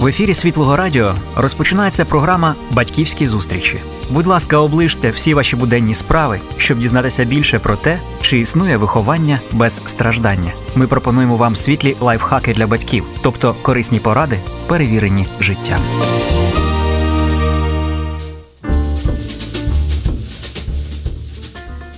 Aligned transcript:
В 0.00 0.06
ефірі 0.06 0.34
Світлого 0.34 0.76
Радіо 0.76 1.14
розпочинається 1.36 2.04
програма 2.04 2.54
Батьківські 2.70 3.26
зустрічі. 3.26 3.78
Будь 4.10 4.26
ласка, 4.26 4.56
оближте 4.56 5.10
всі 5.10 5.34
ваші 5.34 5.56
буденні 5.56 5.94
справи, 5.94 6.40
щоб 6.56 6.78
дізнатися 6.78 7.24
більше 7.24 7.58
про 7.58 7.76
те, 7.76 7.98
чи 8.20 8.38
існує 8.38 8.76
виховання 8.76 9.40
без 9.52 9.82
страждання. 9.86 10.52
Ми 10.74 10.86
пропонуємо 10.86 11.36
вам 11.36 11.56
світлі 11.56 11.96
лайфхаки 12.00 12.54
для 12.54 12.66
батьків, 12.66 13.04
тобто 13.22 13.54
корисні 13.62 13.98
поради, 13.98 14.38
перевірені 14.66 15.26
життям. 15.40 15.80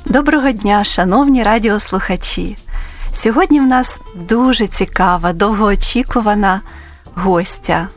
Доброго 0.04 0.52
дня, 0.52 0.84
шановні 0.84 1.42
радіослухачі. 1.42 2.56
Сьогодні 3.12 3.60
в 3.60 3.66
нас 3.66 4.00
дуже 4.14 4.66
цікава, 4.66 5.32
довгоочікувана 5.32 6.60
гостя 7.16 7.88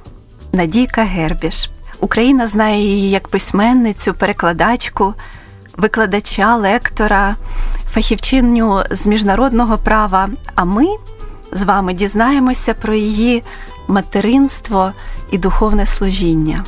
Надійка 0.53 1.03
Гербіш. 1.03 1.69
Україна 1.99 2.47
знає 2.47 2.81
її 2.81 3.09
як 3.09 3.27
письменницю, 3.27 4.13
перекладачку, 4.13 5.13
викладача, 5.77 6.55
лектора, 6.55 7.35
фахівчинню 7.89 8.83
з 8.91 9.07
міжнародного 9.07 9.77
права. 9.77 10.29
А 10.55 10.65
ми 10.65 10.85
з 11.51 11.63
вами 11.63 11.93
дізнаємося 11.93 12.73
про 12.73 12.93
її 12.93 13.43
материнство 13.87 14.93
і 15.31 15.37
духовне 15.37 15.85
служіння. 15.85 16.65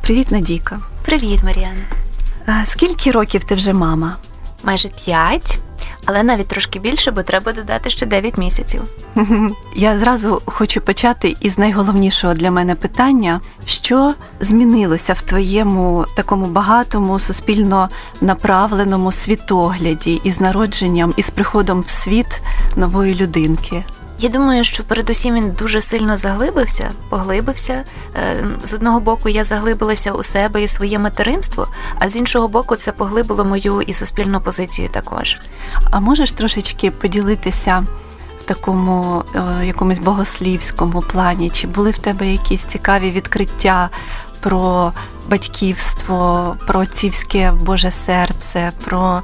Привіт, 0.00 0.30
Надійка. 0.30 0.80
Привіт, 1.04 1.40
Маріана. 1.44 2.64
Скільки 2.64 3.12
років 3.12 3.44
ти 3.44 3.54
вже 3.54 3.72
мама? 3.72 4.16
Майже 4.62 4.88
п'ять 4.88 5.58
але 6.08 6.22
навіть 6.22 6.48
трошки 6.48 6.78
більше, 6.78 7.10
бо 7.10 7.22
треба 7.22 7.52
додати 7.52 7.90
ще 7.90 8.06
9 8.06 8.38
місяців. 8.38 8.82
Я 9.76 9.98
зразу 9.98 10.42
хочу 10.44 10.80
почати 10.80 11.36
із 11.40 11.58
найголовнішого 11.58 12.34
для 12.34 12.50
мене 12.50 12.74
питання: 12.74 13.40
що 13.64 14.14
змінилося 14.40 15.12
в 15.12 15.20
твоєму 15.20 16.06
такому 16.16 16.46
багатому 16.46 17.18
суспільно 17.18 17.88
направленому 18.20 19.12
світогляді 19.12 20.20
із 20.24 20.40
народженням 20.40 21.14
із 21.16 21.30
приходом 21.30 21.80
в 21.80 21.88
світ 21.88 22.42
нової 22.76 23.14
людинки? 23.14 23.84
Я 24.20 24.28
думаю, 24.28 24.64
що 24.64 24.84
передусім 24.84 25.34
він 25.34 25.50
дуже 25.50 25.80
сильно 25.80 26.16
заглибився, 26.16 26.90
поглибився. 27.08 27.84
Е, 28.16 28.44
з 28.64 28.72
одного 28.74 29.00
боку, 29.00 29.28
я 29.28 29.44
заглибилася 29.44 30.12
у 30.12 30.22
себе 30.22 30.62
і 30.62 30.68
своє 30.68 30.98
материнство, 30.98 31.68
а 31.98 32.08
з 32.08 32.16
іншого 32.16 32.48
боку, 32.48 32.76
це 32.76 32.92
поглибило 32.92 33.44
мою 33.44 33.82
і 33.82 33.94
суспільну 33.94 34.40
позицію 34.40 34.88
також. 34.88 35.36
А 35.90 36.00
можеш 36.00 36.32
трошечки 36.32 36.90
поділитися 36.90 37.86
в 38.38 38.42
такому 38.42 39.24
е, 39.34 39.66
якомусь 39.66 39.98
богослівському 39.98 41.00
плані? 41.00 41.50
Чи 41.50 41.66
були 41.66 41.90
в 41.90 41.98
тебе 41.98 42.28
якісь 42.28 42.64
цікаві 42.64 43.10
відкриття 43.10 43.90
про 44.40 44.92
батьківство, 45.28 46.56
про 46.66 46.80
отцівське 46.80 47.52
Боже 47.52 47.90
серце, 47.90 48.72
про 48.84 49.22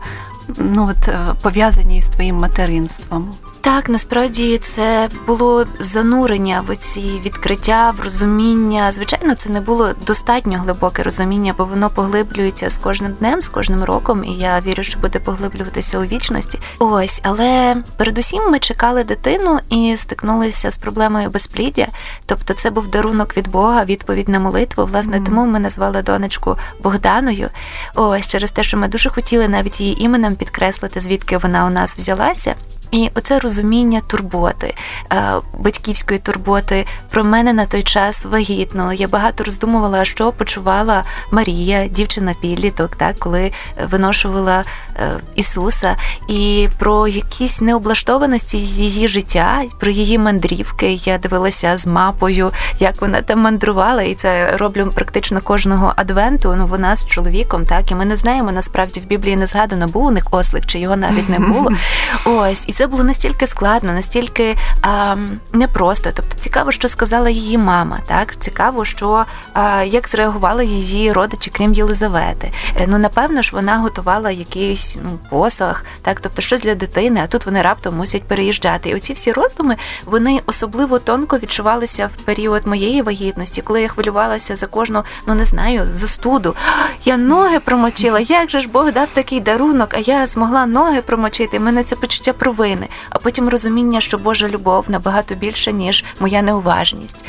ну 0.58 0.90
от 0.90 1.08
е, 1.08 1.18
пов'язані 1.42 2.02
з 2.02 2.08
твоїм 2.08 2.36
материнством? 2.36 3.34
Так, 3.64 3.88
насправді 3.88 4.58
це 4.58 5.08
було 5.26 5.66
занурення 5.78 6.64
в 6.68 6.76
ці 6.76 7.20
відкриття, 7.24 7.94
в 7.98 8.00
розуміння. 8.00 8.92
Звичайно, 8.92 9.34
це 9.34 9.50
не 9.50 9.60
було 9.60 9.90
достатньо 10.06 10.58
глибоке 10.58 11.02
розуміння, 11.02 11.54
бо 11.58 11.64
воно 11.64 11.90
поглиблюється 11.90 12.70
з 12.70 12.78
кожним 12.78 13.12
днем, 13.12 13.42
з 13.42 13.48
кожним 13.48 13.84
роком, 13.84 14.24
і 14.24 14.32
я 14.32 14.60
вірю, 14.60 14.82
що 14.82 14.98
буде 14.98 15.18
поглиблюватися 15.18 15.98
у 15.98 16.02
вічності. 16.02 16.58
Ось, 16.78 17.20
але 17.24 17.76
передусім 17.96 18.50
ми 18.50 18.58
чекали 18.58 19.04
дитину 19.04 19.58
і 19.68 19.96
стикнулися 19.96 20.70
з 20.70 20.76
проблемою 20.76 21.30
безпліддя. 21.30 21.86
Тобто, 22.26 22.54
це 22.54 22.70
був 22.70 22.88
дарунок 22.88 23.36
від 23.36 23.48
Бога, 23.48 23.84
відповідь 23.84 24.28
на 24.28 24.38
молитву. 24.38 24.84
Власне, 24.84 25.18
mm. 25.18 25.24
тому 25.24 25.46
ми 25.46 25.60
назвали 25.60 26.02
донечку 26.02 26.58
Богданою. 26.82 27.50
Ось 27.94 28.26
через 28.26 28.50
те, 28.50 28.62
що 28.62 28.76
ми 28.76 28.88
дуже 28.88 29.10
хотіли 29.10 29.48
навіть 29.48 29.80
її 29.80 30.02
іменем 30.02 30.36
підкреслити, 30.36 31.00
звідки 31.00 31.38
вона 31.38 31.66
у 31.66 31.70
нас 31.70 31.96
взялася. 31.96 32.54
І 32.94 33.10
оце 33.14 33.38
розуміння 33.38 34.00
турботи, 34.06 34.74
е, 35.12 35.22
батьківської 35.58 36.20
турботи 36.20 36.86
про 37.10 37.24
мене 37.24 37.52
на 37.52 37.66
той 37.66 37.82
час 37.82 38.24
вагітно. 38.24 38.92
Я 38.92 39.08
багато 39.08 39.44
роздумувала, 39.44 40.04
що 40.04 40.32
почувала 40.32 41.04
Марія, 41.30 41.86
дівчина 41.86 42.34
підліток, 42.40 42.96
так 42.96 43.18
коли 43.18 43.52
виношувала 43.90 44.64
е, 44.96 45.10
Ісуса, 45.34 45.96
і 46.28 46.68
про 46.78 47.08
якісь 47.08 47.60
необлаштованості 47.60 48.58
її 48.58 49.08
життя, 49.08 49.62
про 49.80 49.90
її 49.90 50.18
мандрівки. 50.18 50.92
Я 50.92 51.18
дивилася 51.18 51.76
з 51.76 51.86
мапою, 51.86 52.50
як 52.78 53.00
вона 53.00 53.22
там 53.22 53.40
мандрувала, 53.40 54.02
і 54.02 54.14
це 54.14 54.56
роблю 54.56 54.92
практично 54.94 55.40
кожного 55.40 55.92
адвенту. 55.96 56.54
Ну 56.58 56.66
вона 56.66 56.96
з 56.96 57.06
чоловіком, 57.06 57.66
так 57.66 57.90
і 57.90 57.94
ми 57.94 58.04
не 58.04 58.16
знаємо. 58.16 58.52
Насправді 58.52 59.00
в 59.00 59.06
Біблії 59.06 59.36
не 59.36 59.46
згадано, 59.46 59.86
був 59.88 60.04
у 60.04 60.10
них 60.10 60.26
ослик, 60.30 60.66
чи 60.66 60.78
його 60.78 60.96
навіть 60.96 61.28
не 61.28 61.38
було. 61.38 61.70
Ось 62.24 62.64
і 62.68 62.72
це 62.72 62.83
було 62.86 63.04
настільки 63.04 63.46
складно, 63.46 63.92
настільки 63.92 64.56
а, 64.82 65.16
непросто. 65.52 66.10
Тобто 66.14 66.38
цікаво, 66.38 66.72
що 66.72 66.88
сказала 66.88 67.30
її 67.30 67.58
мама. 67.58 67.98
Так 68.06 68.36
цікаво, 68.36 68.84
що 68.84 69.24
а, 69.52 69.82
як 69.82 70.08
зреагували 70.08 70.66
її 70.66 71.12
родичі, 71.12 71.50
крім 71.54 71.74
Єлизавети. 71.74 72.50
Е, 72.80 72.86
ну 72.88 72.98
напевно 72.98 73.42
ж, 73.42 73.50
вона 73.52 73.78
готувала 73.78 74.30
якийсь 74.30 74.98
ну, 75.02 75.18
посох, 75.30 75.84
так, 76.02 76.20
тобто 76.20 76.42
щось 76.42 76.62
для 76.62 76.74
дитини, 76.74 77.20
а 77.24 77.26
тут 77.26 77.46
вони 77.46 77.62
раптом 77.62 77.96
мусять 77.96 78.22
переїжджати. 78.22 78.90
І 78.90 78.94
оці 78.94 79.12
всі 79.12 79.32
роздуми 79.32 79.76
вони 80.04 80.40
особливо 80.46 80.98
тонко 80.98 81.38
відчувалися 81.38 82.10
в 82.16 82.22
період 82.22 82.66
моєї 82.66 83.02
вагітності, 83.02 83.62
коли 83.62 83.82
я 83.82 83.88
хвилювалася 83.88 84.56
за 84.56 84.66
кожну, 84.66 85.04
ну 85.26 85.34
не 85.34 85.44
знаю, 85.44 85.86
застуду. 85.90 86.54
Я 87.04 87.16
ноги 87.16 87.60
промочила. 87.60 88.20
Як 88.20 88.50
же 88.50 88.60
ж 88.60 88.68
Бог 88.68 88.92
дав 88.92 89.10
такий 89.10 89.40
дарунок, 89.40 89.94
а 89.94 89.98
я 89.98 90.26
змогла 90.26 90.66
ноги 90.66 91.02
промочити. 91.02 91.60
Мене 91.60 91.82
це 91.82 91.96
почуття 91.96 92.32
провини 92.32 92.63
а 93.10 93.18
потім 93.18 93.48
розуміння, 93.48 94.00
що 94.00 94.18
Божа 94.18 94.48
любов 94.48 94.84
набагато 94.88 95.34
більша, 95.34 95.70
ніж 95.70 96.04
моя 96.20 96.42
неуважність. 96.42 97.24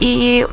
І 0.00 0.44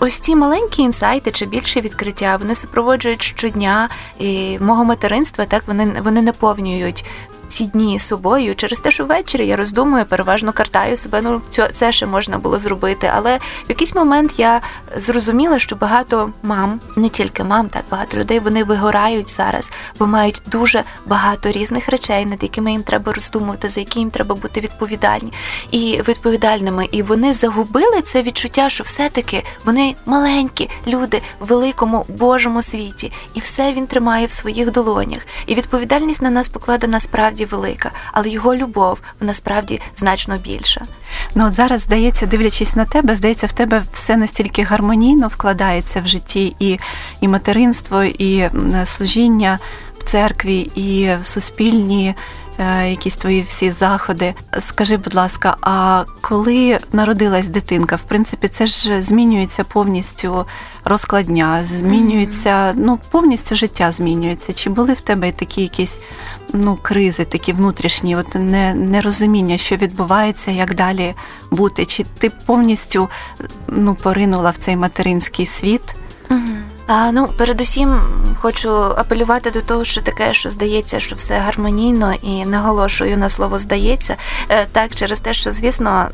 Ось 0.00 0.18
ці 0.18 0.36
маленькі 0.36 0.82
інсайти 0.82 1.30
чи 1.30 1.46
більше 1.46 1.80
відкриття 1.80 2.36
вони 2.36 2.54
супроводжують 2.54 3.22
щодня 3.22 3.88
і 4.18 4.58
мого 4.58 4.84
материнства. 4.84 5.44
Так 5.44 5.62
вони 5.66 6.00
вони 6.04 6.22
наповнюють 6.22 7.04
ці 7.54 7.64
дні 7.64 8.00
собою 8.00 8.54
через 8.54 8.80
те, 8.80 8.90
що 8.90 9.04
ввечері 9.04 9.46
я 9.46 9.56
роздумую, 9.56 10.04
переважно 10.04 10.52
картаю 10.52 10.96
себе. 10.96 11.20
Ну 11.22 11.42
це 11.74 11.92
ще 11.92 12.06
можна 12.06 12.38
було 12.38 12.58
зробити. 12.58 13.10
Але 13.14 13.36
в 13.36 13.40
якийсь 13.68 13.94
момент 13.94 14.32
я 14.36 14.60
зрозуміла, 14.96 15.58
що 15.58 15.76
багато 15.76 16.32
мам, 16.42 16.80
не 16.96 17.08
тільки 17.08 17.44
мам, 17.44 17.68
так 17.68 17.84
багато 17.90 18.16
людей 18.16 18.38
вони 18.38 18.64
вигорають 18.64 19.30
зараз, 19.30 19.72
бо 19.98 20.06
мають 20.06 20.42
дуже 20.46 20.84
багато 21.06 21.52
різних 21.52 21.88
речей, 21.88 22.26
над 22.26 22.42
якими 22.42 22.72
їм 22.72 22.82
треба 22.82 23.12
роздумувати, 23.12 23.68
за 23.68 23.80
які 23.80 23.98
їм 23.98 24.10
треба 24.10 24.34
бути 24.34 24.60
відповідальні 24.60 25.32
і 25.70 26.02
відповідальними. 26.08 26.88
І 26.92 27.02
вони 27.02 27.34
загубили 27.34 28.02
це 28.02 28.22
відчуття, 28.22 28.70
що 28.70 28.84
все-таки 28.84 29.44
вони 29.64 29.94
маленькі 30.06 30.70
люди 30.86 31.22
в 31.40 31.46
великому 31.46 32.04
Божому 32.08 32.62
світі, 32.62 33.12
і 33.34 33.40
все 33.40 33.72
він 33.72 33.86
тримає 33.86 34.26
в 34.26 34.32
своїх 34.32 34.70
долонях. 34.70 35.26
І 35.46 35.54
відповідальність 35.54 36.22
на 36.22 36.30
нас 36.30 36.48
покладена 36.48 37.00
справді 37.00 37.43
насправді 37.44 37.56
велика, 37.56 37.90
але 38.12 38.28
його 38.28 38.54
любов 38.54 38.98
насправді 39.20 39.80
значно 39.96 40.38
більша. 40.38 40.86
Ну 41.34 41.46
от 41.46 41.54
зараз 41.54 41.80
здається, 41.80 42.26
дивлячись 42.26 42.76
на 42.76 42.84
тебе, 42.84 43.16
здається, 43.16 43.46
в 43.46 43.52
тебе 43.52 43.82
все 43.92 44.16
настільки 44.16 44.62
гармонійно 44.62 45.28
вкладається 45.28 46.00
в 46.00 46.06
житті, 46.06 46.56
і, 46.58 46.78
і 47.20 47.28
материнство, 47.28 48.04
і 48.04 48.50
служіння 48.84 49.58
в 49.98 50.02
церкві, 50.02 50.70
і 50.74 51.10
суспільні. 51.22 52.14
Е, 52.58 52.90
якісь 52.90 53.16
твої 53.16 53.42
всі 53.42 53.70
заходи. 53.70 54.34
Скажи, 54.58 54.96
будь 54.96 55.14
ласка, 55.14 55.56
а 55.60 56.04
коли 56.20 56.78
народилась 56.92 57.48
дитинка, 57.48 57.96
в 57.96 58.02
принципі, 58.02 58.48
це 58.48 58.66
ж 58.66 59.02
змінюється 59.02 59.64
повністю 59.64 60.46
розкладня, 60.84 61.64
змінюється, 61.64 62.72
ну 62.76 62.98
повністю 63.10 63.56
життя 63.56 63.92
змінюється. 63.92 64.52
Чи 64.52 64.70
були 64.70 64.92
в 64.92 65.00
тебе 65.00 65.32
такі 65.32 65.62
якісь 65.62 66.00
ну, 66.52 66.78
кризи, 66.82 67.24
такі 67.24 67.52
внутрішні, 67.52 68.16
от 68.16 68.34
не, 68.34 68.74
нерозуміння, 68.74 69.58
що 69.58 69.76
відбувається, 69.76 70.50
як 70.50 70.74
далі 70.74 71.14
бути? 71.50 71.86
Чи 71.86 72.04
ти 72.18 72.30
повністю 72.46 73.08
ну, 73.68 73.94
поринула 73.94 74.50
в 74.50 74.56
цей 74.56 74.76
материнський 74.76 75.46
світ? 75.46 75.96
Угу. 76.30 76.40
А, 76.86 77.12
Ну, 77.12 77.28
передусім 77.36 78.00
хочу 78.40 78.70
апелювати 78.70 79.50
до 79.50 79.60
того, 79.60 79.84
що 79.84 80.00
таке, 80.02 80.34
що 80.34 80.50
здається, 80.50 81.00
що 81.00 81.16
все 81.16 81.38
гармонійно 81.38 82.14
і 82.22 82.44
наголошую 82.44 83.18
на 83.18 83.28
слово 83.28 83.58
здається. 83.58 84.16
Е, 84.48 84.66
так, 84.72 84.94
через 84.94 85.20
те, 85.20 85.34
що 85.34 85.50
звісно 85.50 86.08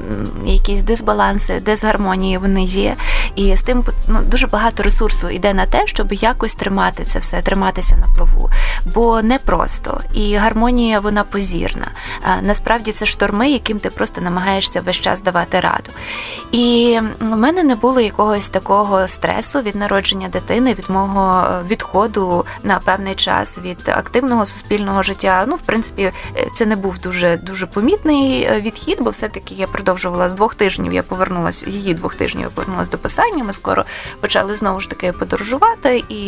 якісь 0.44 0.82
дисбаланси, 0.82 1.60
дисгармонії 1.60 2.38
вони 2.38 2.64
є. 2.64 2.96
І 3.36 3.56
з 3.56 3.62
тим 3.62 3.84
ну, 4.08 4.20
дуже 4.22 4.46
багато 4.46 4.82
ресурсу 4.82 5.28
йде 5.28 5.54
на 5.54 5.66
те, 5.66 5.86
щоб 5.86 6.12
якось 6.12 6.54
тримати 6.54 7.04
це 7.04 7.18
все, 7.18 7.42
триматися 7.42 7.96
на 7.96 8.06
плаву. 8.16 8.50
Бо 8.94 9.22
не 9.22 9.38
просто 9.38 10.00
і 10.14 10.34
гармонія 10.34 11.00
вона 11.00 11.24
позірна. 11.24 11.86
Насправді 12.42 12.92
це 12.92 13.06
шторми, 13.06 13.50
яким 13.50 13.78
ти 13.78 13.90
просто 13.90 14.20
намагаєшся 14.20 14.80
весь 14.80 15.00
час 15.00 15.22
давати 15.22 15.60
раду. 15.60 15.90
І 16.52 16.98
в 17.20 17.36
мене 17.36 17.62
не 17.62 17.74
було 17.74 18.00
якогось 18.00 18.48
такого 18.48 19.08
стресу 19.08 19.60
від 19.60 19.76
народження 19.76 20.28
дитини, 20.28 20.59
від 20.64 20.90
мого 20.90 21.44
е, 21.44 21.62
відходу 21.66 22.44
на 22.62 22.78
певний 22.78 23.14
час 23.14 23.58
від 23.58 23.88
активного 23.88 24.46
суспільного 24.46 25.02
життя. 25.02 25.44
Ну, 25.48 25.56
в 25.56 25.62
принципі, 25.62 26.02
е, 26.02 26.46
це 26.54 26.66
не 26.66 26.76
був 26.76 26.98
дуже 26.98 27.36
дуже 27.36 27.66
помітний 27.66 28.42
е, 28.42 28.60
відхід, 28.60 28.98
бо 29.00 29.10
все-таки 29.10 29.54
я 29.54 29.66
продовжувала 29.66 30.28
з 30.28 30.34
двох 30.34 30.54
тижнів. 30.54 30.92
Я 30.92 31.02
повернулася 31.02 31.70
її 31.70 31.94
двох 31.94 32.14
тижнів. 32.14 32.44
Я 32.44 32.50
повернулася 32.50 32.90
до 32.90 32.98
писання. 32.98 33.44
Ми 33.44 33.52
скоро 33.52 33.84
почали 34.20 34.56
знову 34.56 34.80
ж 34.80 34.90
таки 34.90 35.12
подорожувати, 35.12 36.04
і 36.08 36.20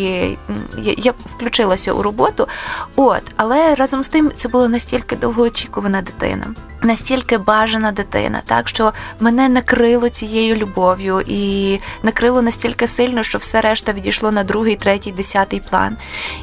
я 0.78 1.14
включилася 1.24 1.92
у 1.92 2.02
роботу. 2.02 2.48
От, 2.96 3.22
але 3.36 3.74
разом 3.74 4.04
з 4.04 4.08
тим 4.08 4.32
це 4.36 4.48
було 4.48 4.68
настільки 4.68 5.16
довгоочікувана 5.16 6.02
дитина 6.02 6.54
настільки 6.82 7.38
бажана 7.38 7.92
дитина, 7.92 8.42
так 8.46 8.68
що 8.68 8.92
мене 9.20 9.48
накрило 9.48 10.08
цією 10.08 10.56
любов'ю 10.56 11.22
і 11.26 11.78
накрило 12.02 12.42
настільки 12.42 12.88
сильно, 12.88 13.22
що 13.22 13.38
все 13.38 13.60
решта 13.60 13.92
відійшло 13.92 14.30
на 14.30 14.44
другий, 14.44 14.76
третій, 14.76 15.12
десятий 15.12 15.60
план. 15.60 15.96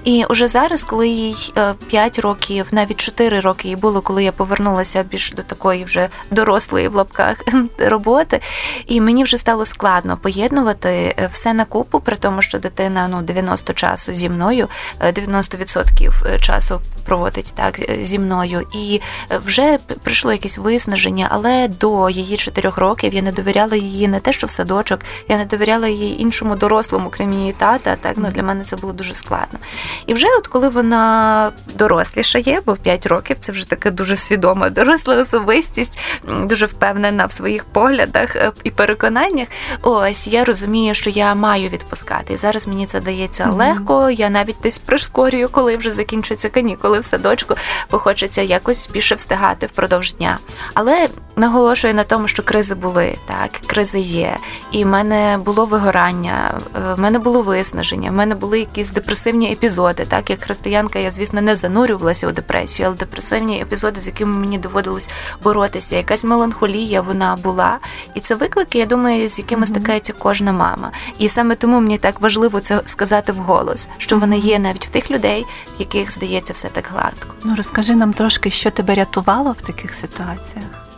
І 0.04 0.26
уже 0.30 0.48
зараз, 0.48 0.84
коли 0.84 1.08
їй 1.08 1.54
5 1.88 2.20
е, 2.20 2.22
років, 2.22 2.68
навіть 2.72 2.98
4 2.98 3.40
роки 3.40 3.68
їй 3.68 3.76
було, 3.76 4.02
коли 4.02 4.24
я 4.24 4.32
повернулася 4.32 5.04
більш 5.04 5.32
до 5.32 5.42
такої 5.42 5.84
вже 5.84 6.10
дорослої 6.32 6.88
в 6.88 6.96
лапках 6.96 7.38
роботи, 7.80 8.42
і 8.86 9.02
мені 9.02 9.24
вже 9.24 9.38
стало 9.38 9.66
складно 9.66 10.18
поєднувати 10.18 10.90
е, 10.90 11.30
все 11.32 11.54
на 11.54 11.66
купу, 11.66 12.00
при 12.00 12.16
тому, 12.16 12.42
що 12.42 12.60
дитина 12.60 13.08
ну 13.08 13.22
90 13.22 13.74
часу 13.74 14.14
зі 14.14 14.30
мною, 14.30 14.68
90% 15.02 16.28
е, 16.28 16.40
часу 16.40 16.82
проводить 17.06 17.54
так 17.56 17.80
зі 18.02 18.20
мною, 18.20 18.68
і 18.74 19.02
вже 19.46 19.78
прийшло 20.04 20.29
прийшло 20.30 20.34
якесь 20.34 20.58
виснаження, 20.58 21.28
але 21.32 21.68
до 21.68 22.10
її 22.10 22.38
чотирьох 22.38 22.78
років 22.78 23.14
я 23.14 23.22
не 23.22 23.32
довіряла 23.32 23.76
її 23.76 24.08
не 24.08 24.20
те, 24.20 24.34
що 24.34 24.48
в 24.48 24.50
садочок, 24.50 25.00
я 25.28 25.38
не 25.38 25.46
довіряла 25.46 25.88
її 25.88 26.22
іншому 26.22 26.56
дорослому, 26.56 27.10
крім 27.10 27.34
її 27.34 27.54
тата. 27.54 27.96
Так 28.02 28.14
ну 28.18 28.30
для 28.30 28.44
мене 28.44 28.64
це 28.64 28.76
було 28.76 28.94
дуже 28.94 29.14
складно. 29.14 29.60
І 30.06 30.14
вже, 30.14 30.28
от 30.40 30.48
коли 30.48 30.70
вона 30.70 31.52
дорослішає, 31.76 32.62
бо 32.66 32.74
в 32.74 32.78
5 32.78 33.06
років 33.06 33.40
це 33.40 33.52
вже 33.52 33.70
така 33.70 33.92
дуже 33.92 34.16
свідома 34.16 34.70
доросла 34.70 35.16
особистість, 35.16 36.00
дуже 36.44 36.66
впевнена 36.66 37.26
в 37.26 37.32
своїх 37.32 37.64
поглядах 37.64 38.36
е, 38.36 38.52
і 38.64 38.72
переконаннях. 38.72 39.48
Ось 39.82 40.28
я 40.28 40.46
розумію, 40.46 40.96
що 40.96 41.10
я 41.10 41.36
маю 41.36 41.70
відпускати. 41.70 42.34
І 42.34 42.38
зараз 42.38 42.68
мені 42.68 42.86
це 42.86 43.00
дається 43.00 43.44
mm-hmm. 43.44 43.58
легко. 43.58 44.10
Я 44.10 44.30
навіть 44.30 44.58
десь 44.64 44.78
прискорюю, 44.78 45.50
коли 45.50 45.78
вже 45.78 45.92
закінчуються 45.92 46.50
канікули 46.50 47.00
в 47.00 47.06
садочку, 47.06 47.56
бо 47.92 48.00
хочеться 48.00 48.42
якось 48.42 48.90
більше 48.90 49.16
встигати 49.16 49.66
впродовж 49.66 50.19
дня. 50.20 50.40
Але 50.74 51.10
наголошую 51.40 51.94
на 51.94 52.04
тому, 52.04 52.28
що 52.28 52.44
кризи 52.44 52.76
були, 52.76 53.18
так, 53.26 53.52
кризи 53.52 54.00
є. 54.00 54.38
І 54.72 54.84
в 54.84 54.88
мене 54.88 55.38
було 55.46 55.66
вигорання, 55.66 56.60
е, 56.76 56.94
в 56.94 57.00
мене 57.00 57.20
було 57.20 57.42
виснаження, 57.42 58.12
в 58.12 58.14
мене 58.14 58.36
були 58.36 58.60
якісь 58.60 58.92
депресивні 58.92 59.52
епізоди. 59.52 60.06
Так, 60.06 60.30
як 60.30 60.44
християнка, 60.44 61.00
я, 61.00 61.12
звісно, 61.12 61.42
не 61.42 61.56
занурювалася 61.56 62.28
у 62.28 62.32
депресію, 62.32 62.88
але 62.88 62.98
депресивні 62.98 63.62
епізоди, 63.62 64.02
з 64.02 64.08
якими 64.08 64.38
мені 64.38 64.58
доводилось 64.58 65.10
боротися, 65.44 65.96
якась 65.96 66.24
меланхолія 66.24 67.02
вона 67.02 67.36
була. 67.36 67.78
І 68.14 68.20
це 68.20 68.36
виклики, 68.36 68.78
я 68.78 68.86
думаю, 68.86 69.30
з 69.30 69.40
якими 69.40 69.66
стикається 69.66 70.14
кожна 70.14 70.52
мама. 70.52 70.92
І 71.20 71.30
саме 71.30 71.56
тому 71.56 71.80
мені 71.80 71.98
так 71.98 72.22
важливо 72.22 72.60
це 72.60 72.82
сказати 72.86 73.32
вголос, 73.32 73.90
що 73.98 74.20
вони 74.20 74.38
є 74.38 74.60
навіть 74.60 74.86
в 74.88 74.90
тих 74.90 75.12
людей, 75.12 75.46
в 75.78 75.80
яких 75.80 76.14
здається 76.14 76.54
все 76.54 76.68
так 76.68 76.90
гладко. 76.92 77.36
Ну 77.44 77.56
розкажи 77.56 77.96
нам 77.96 78.14
трошки, 78.14 78.50
що 78.50 78.72
тебе 78.72 78.96
рятувало 78.96 79.52
в 79.52 79.62
таких 79.62 79.96
ситуаціях? 79.96 80.89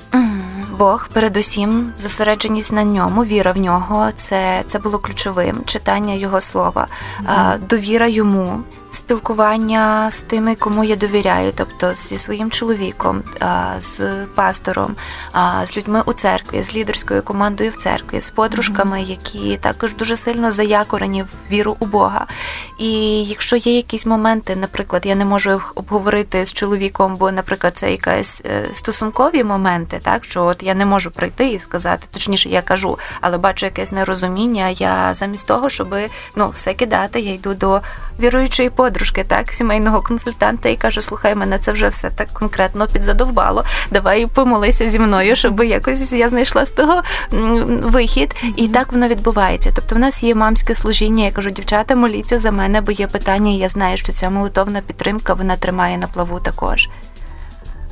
Бог, 0.78 1.08
передусім, 1.14 1.94
зосередженість 1.98 2.74
на 2.74 2.84
ньому, 2.84 3.26
віра 3.26 3.52
в 3.52 3.58
нього 3.58 4.10
це 4.16 4.64
це 4.66 4.80
було 4.80 5.00
ключовим 5.00 5.62
читання 5.66 6.14
його 6.14 6.42
слова, 6.42 6.88
mm-hmm. 7.24 7.68
довіра 7.68 8.08
йому 8.08 8.64
спілкування 8.92 10.12
з 10.12 10.22
тими, 10.22 10.56
кому 10.56 10.84
я 10.84 10.96
довіряю, 10.96 11.52
тобто 11.56 11.94
зі 11.94 12.18
своїм 12.18 12.52
чоловіком, 12.52 13.24
з 13.80 14.02
пастором, 14.36 14.96
з 15.64 15.78
людьми 15.78 16.02
у 16.06 16.14
церкві, 16.14 16.64
з 16.64 16.76
лідерською 16.76 17.22
командою 17.22 17.72
в 17.72 17.76
церкві, 17.76 18.22
з 18.22 18.30
подружками, 18.30 19.02
які 19.02 19.58
також 19.58 19.96
дуже 19.96 20.16
сильно 20.16 20.52
заякорені 20.52 21.24
в 21.24 21.48
віру 21.52 21.76
у 21.80 21.86
Бога. 21.86 22.26
І 22.78 23.24
якщо 23.24 23.56
є 23.56 23.76
якісь 23.76 24.06
моменти, 24.06 24.56
наприклад, 24.56 25.06
я 25.06 25.16
не 25.16 25.26
можу 25.26 25.62
обговорити 25.76 26.46
з 26.46 26.54
чоловіком, 26.54 27.16
бо, 27.16 27.32
наприклад, 27.32 27.78
це 27.78 27.92
якась 27.92 28.44
е, 28.46 28.70
стосункові 28.74 29.44
моменти, 29.44 30.00
так 30.04 30.26
що 30.26 30.46
от 30.46 30.64
я 30.64 30.74
не 30.74 30.86
можу 30.86 31.12
прийти 31.12 31.48
і 31.48 31.60
сказати, 31.60 32.08
точніше, 32.12 32.50
я 32.50 32.62
кажу, 32.62 33.00
але 33.22 33.38
бачу 33.38 33.66
якесь 33.66 33.92
нерозуміння. 33.92 34.70
Я 34.70 35.14
замість 35.14 35.48
того, 35.48 35.70
щоб 35.70 35.96
ну 36.36 36.50
все 36.50 36.74
кидати, 36.74 37.20
я 37.20 37.34
йду 37.34 37.54
до 37.54 37.82
віруючої 38.20 38.70
подружки, 38.82 39.24
так, 39.24 39.54
сімейного 39.54 40.02
консультанта, 40.02 40.70
і 40.70 40.76
кажу: 40.76 41.02
слухай, 41.02 41.36
мене 41.36 41.60
це 41.60 41.72
вже 41.72 41.90
все 41.90 42.10
так 42.10 42.28
конкретно 42.34 42.88
підзадовбало. 42.88 43.64
Давай 43.92 44.26
помолися 44.26 44.88
зі 44.88 45.00
мною, 45.00 45.36
щоб 45.36 45.64
якось 45.64 46.14
я 46.14 46.30
знайшла 46.30 46.66
з 46.66 46.72
того 46.72 47.02
вихід. 47.84 48.36
І 48.56 48.68
так 48.68 48.92
воно 48.92 49.08
відбувається. 49.08 49.72
Тобто, 49.76 49.96
в 49.96 50.00
нас 50.00 50.24
є 50.24 50.36
мамське 50.36 50.76
служіння. 50.76 51.26
Я 51.26 51.32
кажу, 51.32 51.50
дівчата, 51.50 51.96
моліться 51.96 52.40
за 52.40 52.52
мене, 52.52 52.82
бо 52.82 52.92
є 52.92 53.08
питання. 53.08 53.52
і 53.52 53.58
Я 53.58 53.70
знаю, 53.70 53.98
що 53.98 54.14
ця 54.14 54.30
молитовна 54.30 54.82
підтримка 54.82 55.34
вона 55.34 55.58
тримає 55.58 55.98
на 55.98 56.08
плаву 56.08 56.40
також. 56.40 56.90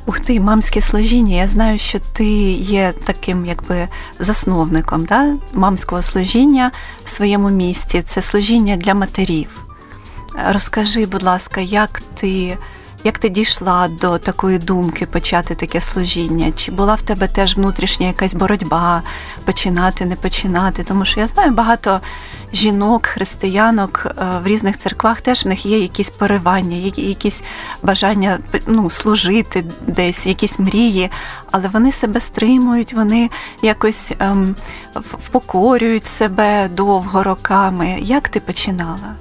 Ух 0.06 0.20
ти, 0.20 0.40
мамське 0.40 0.80
служіння. 0.80 1.36
Я 1.36 1.48
знаю, 1.48 1.78
що 1.78 1.98
ти 1.98 2.24
є 2.52 2.94
таким 3.04 3.46
якби 3.46 3.88
засновником 4.18 5.04
да, 5.04 5.36
мамського 5.52 6.02
служіння 6.02 6.70
в 7.04 7.08
своєму 7.08 7.50
місті. 7.50 8.02
Це 8.02 8.22
служіння 8.22 8.76
для 8.76 8.94
матерів. 8.94 9.69
Розкажи, 10.48 11.06
будь 11.06 11.22
ласка, 11.22 11.60
як 11.60 12.02
ти 12.14 12.58
як 13.04 13.18
ти 13.18 13.28
дійшла 13.28 13.88
до 13.88 14.18
такої 14.18 14.58
думки 14.58 15.06
почати 15.06 15.54
таке 15.54 15.80
служіння? 15.80 16.50
Чи 16.50 16.72
була 16.72 16.94
в 16.94 17.02
тебе 17.02 17.28
теж 17.28 17.56
внутрішня 17.56 18.06
якась 18.06 18.34
боротьба 18.34 19.02
починати, 19.44 20.04
не 20.06 20.16
починати? 20.16 20.84
Тому 20.84 21.04
що 21.04 21.20
я 21.20 21.26
знаю 21.26 21.50
багато 21.50 22.00
жінок, 22.52 23.06
християнок 23.06 24.06
е, 24.06 24.24
в 24.44 24.46
різних 24.46 24.78
церквах 24.78 25.20
теж 25.20 25.44
в 25.44 25.48
них 25.48 25.66
є 25.66 25.78
якісь 25.78 26.10
поривання, 26.10 26.76
якісь 26.96 27.42
бажання 27.82 28.38
ну, 28.66 28.90
служити 28.90 29.64
десь, 29.86 30.26
якісь 30.26 30.58
мрії, 30.58 31.10
але 31.50 31.68
вони 31.68 31.92
себе 31.92 32.20
стримують, 32.20 32.94
вони 32.94 33.30
якось 33.62 34.12
ем, 34.18 34.56
впокорюють 34.94 36.06
себе 36.06 36.68
довго 36.68 37.22
роками. 37.22 37.96
Як 38.00 38.28
ти 38.28 38.40
починала? 38.40 39.16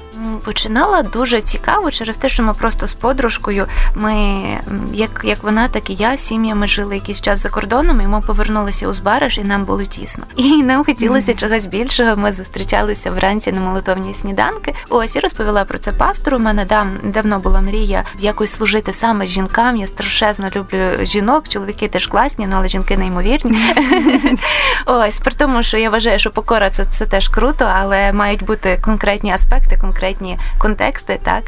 Починала 0.45 1.03
дуже 1.03 1.41
цікаво 1.41 1.91
через 1.91 2.17
те, 2.17 2.29
що 2.29 2.43
ми 2.43 2.53
просто 2.53 2.87
з 2.87 2.93
подружкою. 2.93 3.67
Ми, 3.95 4.41
як 4.93 5.21
як 5.23 5.43
вона, 5.43 5.67
так 5.67 5.89
і 5.89 5.93
я, 5.93 6.17
сім'ями 6.17 6.67
жили 6.67 6.95
якийсь 6.95 7.21
час 7.21 7.39
за 7.39 7.49
кордоном, 7.49 8.01
і 8.01 8.07
ми 8.07 8.21
повернулися 8.21 8.87
у 8.87 8.93
Збараж, 8.93 9.37
і 9.37 9.43
нам 9.43 9.65
було 9.65 9.83
тісно. 9.83 10.23
І 10.35 10.63
нам 10.63 10.85
хотілося 10.85 11.31
mm-hmm. 11.31 11.39
чогось 11.39 11.65
більшого. 11.65 12.15
Ми 12.15 12.31
зустрічалися 12.31 13.11
вранці 13.11 13.51
на 13.51 13.61
молитовні 13.61 14.13
сніданки. 14.13 14.73
Ось 14.89 15.15
і 15.15 15.19
розповіла 15.19 15.65
про 15.65 15.77
це 15.77 15.91
пастору. 15.91 16.37
У 16.37 16.39
мене 16.39 16.65
дав, 16.65 16.87
давно 17.03 17.39
була 17.39 17.61
мрія 17.61 18.03
якось 18.19 18.51
служити 18.51 18.93
саме 18.93 19.25
жінкам. 19.25 19.77
Я 19.77 19.87
страшезно 19.87 20.49
люблю 20.55 21.05
жінок. 21.05 21.47
Чоловіки 21.47 21.87
теж 21.87 22.07
класні, 22.07 22.47
ну, 22.47 22.55
але 22.57 22.67
жінки 22.67 22.97
неймовірні. 22.97 23.57
Ось 24.85 25.19
при 25.19 25.33
тому, 25.33 25.63
що 25.63 25.77
я 25.77 25.89
вважаю, 25.89 26.19
що 26.19 26.31
покора 26.31 26.69
це, 26.69 26.85
це 26.85 27.05
теж 27.05 27.27
круто, 27.27 27.71
але 27.75 28.13
мають 28.13 28.45
бути 28.45 28.81
конкретні 28.85 29.31
аспекти, 29.31 29.77
конкретні 29.77 30.08
різні 30.09 30.39
контексти, 30.57 31.19
так. 31.23 31.43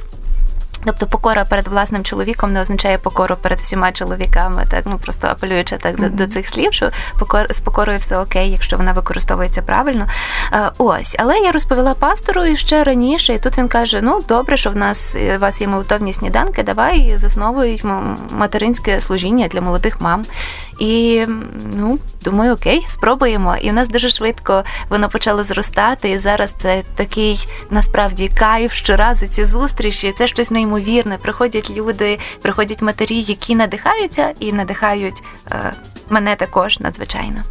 Тобто 0.85 1.05
покора 1.07 1.45
перед 1.45 1.67
власним 1.67 2.03
чоловіком 2.03 2.53
не 2.53 2.61
означає 2.61 2.97
покору 2.97 3.35
перед 3.41 3.59
всіма 3.59 3.91
чоловіками, 3.91 4.65
так 4.69 4.83
ну 4.85 4.97
просто 4.97 5.27
апелюючи 5.27 5.77
так 5.77 5.95
mm-hmm. 5.95 6.09
до, 6.09 6.25
до 6.25 6.27
цих 6.27 6.47
слів, 6.47 6.73
що 6.73 6.89
покор 7.19 7.53
з 7.53 7.59
покорою 7.59 7.99
все 7.99 8.17
окей, 8.17 8.51
якщо 8.51 8.77
вона 8.77 8.91
використовується 8.91 9.61
правильно. 9.61 10.07
Е, 10.53 10.71
ось, 10.77 11.15
але 11.19 11.37
я 11.37 11.51
розповіла 11.51 11.93
пастору 11.93 12.45
і 12.45 12.57
ще 12.57 12.83
раніше, 12.83 13.33
і 13.33 13.39
тут 13.39 13.57
він 13.57 13.67
каже: 13.67 14.01
Ну 14.01 14.21
добре, 14.27 14.57
що 14.57 14.69
в 14.69 14.77
нас 14.77 15.17
у 15.35 15.39
вас 15.39 15.61
є 15.61 15.67
молитовні 15.67 16.13
сніданки, 16.13 16.63
давай 16.63 17.17
засновуємо 17.17 18.17
материнське 18.31 19.01
служіння 19.01 19.47
для 19.47 19.61
молодих 19.61 20.01
мам. 20.01 20.25
І 20.81 21.25
ну, 21.77 21.99
думаю, 22.23 22.53
окей, 22.53 22.83
спробуємо. 22.87 23.55
І 23.61 23.69
в 23.69 23.73
нас 23.73 23.89
дуже 23.89 24.09
швидко 24.09 24.63
воно 24.89 25.09
почало 25.09 25.43
зростати. 25.43 26.09
І 26.09 26.17
зараз 26.17 26.53
це 26.57 26.83
такий 26.95 27.47
насправді 27.69 28.31
кайф 28.39 28.73
щоразу 28.73 29.27
ці 29.27 29.45
зустрічі. 29.45 30.13
Це 30.15 30.27
щось 30.27 30.51
неймовірне. 30.51 31.17
Приходять 31.17 31.71
люди, 31.75 32.19
приходять 32.41 32.81
матері, 32.81 33.19
які 33.21 33.55
надихаються 33.55 34.33
і 34.39 34.53
надихають 34.53 35.23
е, 35.51 35.73
мене 36.09 36.35
також 36.35 36.79
надзвичайно. 36.79 37.41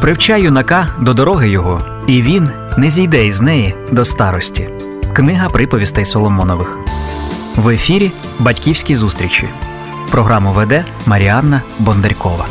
Привчай 0.00 0.42
юнака 0.42 0.88
до 1.00 1.14
дороги 1.14 1.48
його, 1.48 1.82
і 2.06 2.22
він 2.22 2.50
не 2.76 2.90
зійде 2.90 3.26
із 3.26 3.40
неї 3.40 3.74
до 3.90 4.04
старості. 4.04 4.68
Книга 5.12 5.48
приповістей 5.48 6.04
Соломонових. 6.04 6.78
В 7.56 7.68
ефірі 7.68 8.12
Батьківські 8.38 8.96
зустрічі. 8.96 9.48
Програму 10.10 10.52
веде 10.52 10.84
Маріанна 11.06 11.62
Бондарькова. 11.78 12.46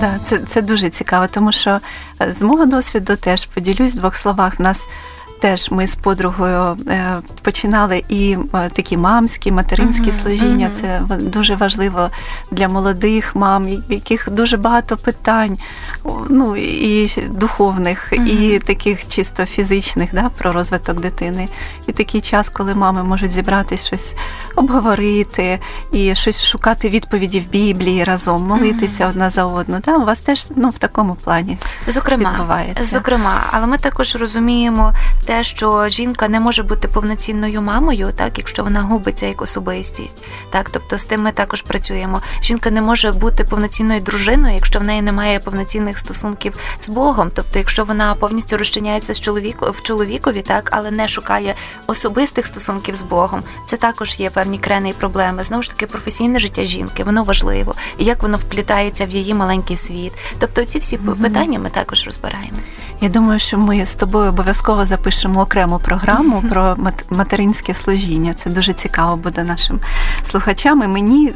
Да, 0.00 0.18
це 0.24 0.38
це 0.38 0.62
дуже 0.62 0.88
цікаво, 0.88 1.26
тому 1.30 1.52
що 1.52 1.80
е, 2.22 2.32
з 2.32 2.42
мого 2.42 2.66
досвіду 2.66 3.16
теж 3.16 3.46
поділюсь 3.46 3.94
в 3.94 3.98
двох 3.98 4.16
словах. 4.16 4.58
В 4.58 4.62
нас 4.62 4.86
теж 5.40 5.70
ми 5.70 5.86
з 5.86 5.96
подругою 5.96 6.76
е, 6.88 7.16
починали 7.42 8.04
і 8.08 8.36
е, 8.54 8.70
такі 8.72 8.96
мамські, 8.96 9.52
материнські 9.52 10.10
uh-huh, 10.10 10.22
служіння. 10.22 10.68
Uh-huh. 10.68 10.80
Це 10.80 11.02
дуже 11.20 11.56
важливо 11.56 12.10
для 12.50 12.68
молодих 12.68 13.36
мам, 13.36 13.66
в 13.66 13.92
яких 13.92 14.30
дуже 14.30 14.56
багато 14.56 14.96
питань, 14.96 15.58
ну 16.28 16.56
і 16.56 17.10
духовних, 17.28 18.12
uh-huh. 18.12 18.24
і 18.24 18.58
таких 18.58 19.06
чисто 19.06 19.44
фізичних, 19.44 20.14
да, 20.14 20.30
про 20.38 20.52
розвиток 20.52 21.00
дитини. 21.00 21.48
І 21.86 21.92
такий 21.92 22.20
час, 22.20 22.48
коли 22.48 22.74
мами 22.74 23.02
можуть 23.02 23.30
зібратись 23.30 23.86
щось 23.86 24.16
обговорити 24.56 25.60
і 25.92 26.14
щось 26.14 26.44
шукати 26.44 26.88
відповіді 26.88 27.40
в 27.40 27.50
Біблії 27.50 28.04
разом, 28.04 28.42
молитися 28.42 29.08
одна 29.08 29.30
за 29.30 29.44
одну. 29.44 29.80
Да? 29.84 29.96
У 29.96 30.04
вас 30.04 30.20
теж 30.20 30.48
ну, 30.56 30.70
в 30.70 30.78
такому 30.78 31.14
плані 31.14 31.58
зокрема, 31.88 32.30
відбувається. 32.30 32.84
Зокрема, 32.84 33.44
але 33.50 33.66
ми 33.66 33.78
також 33.78 34.16
розуміємо 34.16 34.92
те, 35.26 35.44
що 35.44 35.88
жінка 35.88 36.28
не 36.28 36.40
може 36.40 36.62
бути 36.62 36.88
повноцінною 36.88 37.62
мамою, 37.62 38.12
так 38.16 38.38
якщо 38.38 38.64
вона 38.64 38.80
губиться 38.80 39.26
як 39.26 39.42
особистість. 39.42 40.22
Так, 40.50 40.70
тобто 40.70 40.98
з 40.98 41.04
тим 41.04 41.22
ми 41.22 41.32
також 41.32 41.62
працюємо. 41.62 42.22
Жінка 42.42 42.70
не 42.70 42.82
може 42.82 43.12
бути 43.12 43.44
повноцінною 43.44 44.00
дружиною, 44.00 44.54
якщо 44.54 44.78
в 44.78 44.82
неї 44.82 45.02
немає 45.02 45.38
повноцінних 45.38 45.98
стосунків 45.98 46.54
з 46.80 46.88
Богом. 46.88 47.30
Тобто, 47.34 47.58
якщо 47.58 47.84
вона 47.84 48.14
повністю 48.14 48.56
розчиняється 48.56 49.14
з 49.14 49.20
чоловіку 49.20 49.70
в 49.70 49.82
чоловікові, 49.82 50.42
так 50.42 50.68
але 50.72 50.90
не 50.90 51.08
шукає 51.08 51.54
особистих 51.86 52.46
стосунків 52.46 52.94
з 52.94 53.02
Богом, 53.02 53.42
це 53.66 53.76
також 53.76 54.20
є 54.20 54.30
певні 54.30 54.58
крени 54.58 54.90
і 54.90 54.92
проблеми. 54.92 55.44
Знову 55.44 55.62
ж 55.62 55.70
таки, 55.70 55.86
професійне 55.86 56.38
життя 56.38 56.64
жінки, 56.64 57.04
воно 57.04 57.24
важливо, 57.24 57.74
і 57.98 58.04
як 58.04 58.22
воно 58.22 58.38
вплітається 58.38 59.06
в 59.06 59.10
її 59.10 59.34
маленький 59.34 59.76
світ. 59.76 60.12
Тобто, 60.38 60.64
ці 60.64 60.78
всі 60.78 60.98
mm-hmm. 60.98 61.22
питання 61.22 61.58
ми 61.58 61.70
також 61.70 62.04
розбираємо. 62.06 62.56
Я 63.00 63.08
думаю, 63.08 63.38
що 63.38 63.58
ми 63.58 63.86
з 63.86 63.94
тобою 63.94 64.28
обов'язково 64.28 64.86
запишемо 64.86 65.15
окрему 65.24 65.78
програму 65.78 66.42
про 66.50 66.76
материнське 67.10 67.74
служіння. 67.74 68.34
Це 68.34 68.50
дуже 68.50 68.72
цікаво 68.72 69.16
буде 69.16 69.44
нашим 69.44 69.80
слухачам 70.22 70.82
і 70.82 70.86
мені 70.86 71.34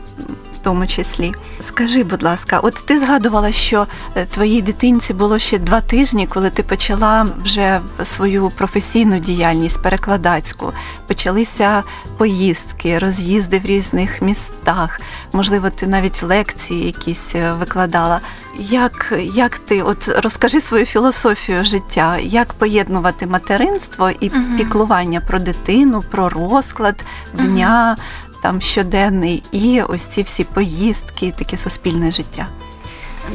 тому 0.62 0.86
числі. 0.86 1.34
Скажи, 1.60 2.04
будь 2.04 2.22
ласка, 2.22 2.58
от 2.58 2.74
ти 2.86 3.00
згадувала, 3.00 3.52
що 3.52 3.86
е, 4.14 4.26
твоїй 4.26 4.62
дитинці 4.62 5.14
було 5.14 5.38
ще 5.38 5.58
два 5.58 5.80
тижні, 5.80 6.26
коли 6.26 6.50
ти 6.50 6.62
почала 6.62 7.26
вже 7.42 7.80
свою 8.02 8.50
професійну 8.50 9.18
діяльність 9.18 9.82
перекладацьку. 9.82 10.72
Почалися 11.06 11.82
поїздки, 12.16 12.98
роз'їзди 12.98 13.58
в 13.58 13.66
різних 13.66 14.22
містах. 14.22 15.00
Можливо, 15.32 15.70
ти 15.70 15.86
навіть 15.86 16.22
лекції 16.22 16.86
якісь 16.86 17.34
е, 17.34 17.52
викладала. 17.52 18.20
Як 18.58 19.12
як 19.34 19.58
ти 19.58 19.82
от 19.82 20.08
розкажи 20.22 20.60
свою 20.60 20.86
філософію 20.86 21.64
життя, 21.64 22.18
як 22.18 22.52
поєднувати 22.52 23.26
материнство 23.26 24.10
і 24.10 24.28
угу. 24.28 24.44
піклування 24.56 25.20
про 25.20 25.38
дитину, 25.38 26.04
про 26.10 26.28
розклад 26.28 27.04
дня. 27.34 27.96
Там 28.42 28.61
щоденний, 28.61 29.42
і 29.52 29.82
ось 29.82 30.06
ці 30.06 30.23
всі 30.23 30.44
поїздки, 30.44 31.32
таке 31.38 31.56
суспільне 31.56 32.11
життя? 32.11 32.47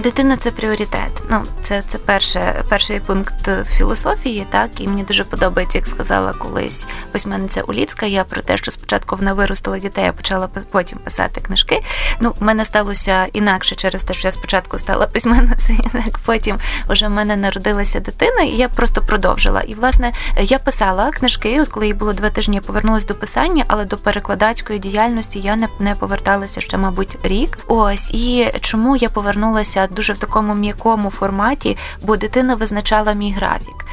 Дитина 0.03 0.37
це 0.37 0.51
пріоритет. 0.51 1.23
Ну, 1.29 1.43
це 1.61 1.81
це 1.87 1.97
перше, 1.97 2.63
перший 2.69 2.99
пункт 2.99 3.49
філософії, 3.67 4.47
так 4.49 4.69
і 4.79 4.87
мені 4.87 5.03
дуже 5.03 5.23
подобається, 5.23 5.77
як 5.77 5.87
сказала 5.87 6.33
колись 6.33 6.87
письменниця 7.11 7.61
Уліцька. 7.61 8.05
Я 8.05 8.23
про 8.23 8.41
те, 8.41 8.57
що 8.57 8.71
спочатку 8.71 9.15
вона 9.15 9.33
виростила 9.33 9.79
дітей, 9.79 10.05
а 10.09 10.13
почала 10.13 10.47
потім 10.71 10.99
писати 10.99 11.41
книжки. 11.41 11.81
Ну, 12.19 12.33
в 12.39 12.43
мене 12.43 12.65
сталося 12.65 13.25
інакше 13.33 13.75
через 13.75 14.03
те, 14.03 14.13
що 14.13 14.27
я 14.27 14.31
спочатку 14.31 14.77
стала 14.77 15.07
письменницею, 15.13 15.79
так 15.93 16.17
потім 16.25 16.57
вже 16.89 17.07
в 17.07 17.11
мене 17.11 17.35
народилася 17.35 17.99
дитина, 17.99 18.41
і 18.41 18.51
я 18.51 18.69
просто 18.69 19.01
продовжила. 19.01 19.61
І 19.61 19.73
власне 19.73 20.13
я 20.39 20.59
писала 20.59 21.11
книжки. 21.11 21.61
От 21.61 21.67
коли 21.67 21.87
їй 21.87 21.93
було 21.93 22.13
два 22.13 22.29
тижні, 22.29 22.55
я 22.55 22.61
повернулася 22.61 23.07
до 23.07 23.15
писання, 23.15 23.63
але 23.67 23.85
до 23.85 23.97
перекладацької 23.97 24.79
діяльності 24.79 25.39
я 25.39 25.55
не, 25.55 25.67
не 25.79 25.95
поверталася 25.95 26.61
ще, 26.61 26.77
мабуть, 26.77 27.17
рік. 27.23 27.57
Ось 27.67 28.11
і 28.11 28.51
чому 28.61 28.95
я 28.95 29.09
повернулася 29.09 29.84
дуже 29.87 30.13
в 30.13 30.17
такому 30.17 30.55
м'якому 30.55 31.09
форматі, 31.09 31.77
бо 32.01 32.17
дитина 32.17 32.55
визначала 32.55 33.13
мій 33.13 33.31
графік. 33.31 33.85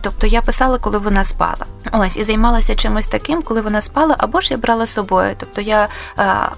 Тобто 0.00 0.26
я 0.26 0.42
писала, 0.42 0.78
коли 0.78 0.98
вона 0.98 1.24
спала. 1.24 1.66
Ось 1.92 2.16
і 2.16 2.24
займалася 2.24 2.74
чимось 2.74 3.06
таким, 3.06 3.42
коли 3.42 3.60
вона 3.60 3.80
спала, 3.80 4.16
або 4.18 4.40
ж 4.40 4.48
я 4.50 4.56
брала 4.56 4.86
з 4.86 4.92
собою. 4.92 5.34
Тобто 5.38 5.60
я 5.60 5.88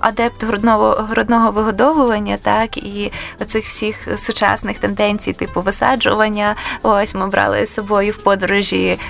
адепт 0.00 0.44
грудного 0.44 0.90
грудного 1.10 1.50
вигодовування, 1.50 2.36
так 2.36 2.76
і 2.76 3.12
цих 3.46 3.64
всіх 3.64 4.08
сучасних 4.18 4.78
тенденцій, 4.78 5.32
типу 5.32 5.60
висаджування. 5.60 6.54
Ось 6.82 7.14
ми 7.14 7.26
брали 7.26 7.66
з 7.66 7.74
собою 7.74 8.12
в 8.12 8.16
подорожі. 8.16 9.00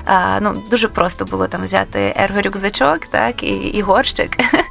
Ну 0.41 0.63
дуже 0.71 0.89
просто 0.89 1.25
було 1.25 1.47
там 1.47 1.63
взяти 1.63 2.15
ергорюкзачок, 2.17 3.01
так 3.07 3.43
і 3.43 3.57
і 3.57 3.81
горщик. 3.81 4.37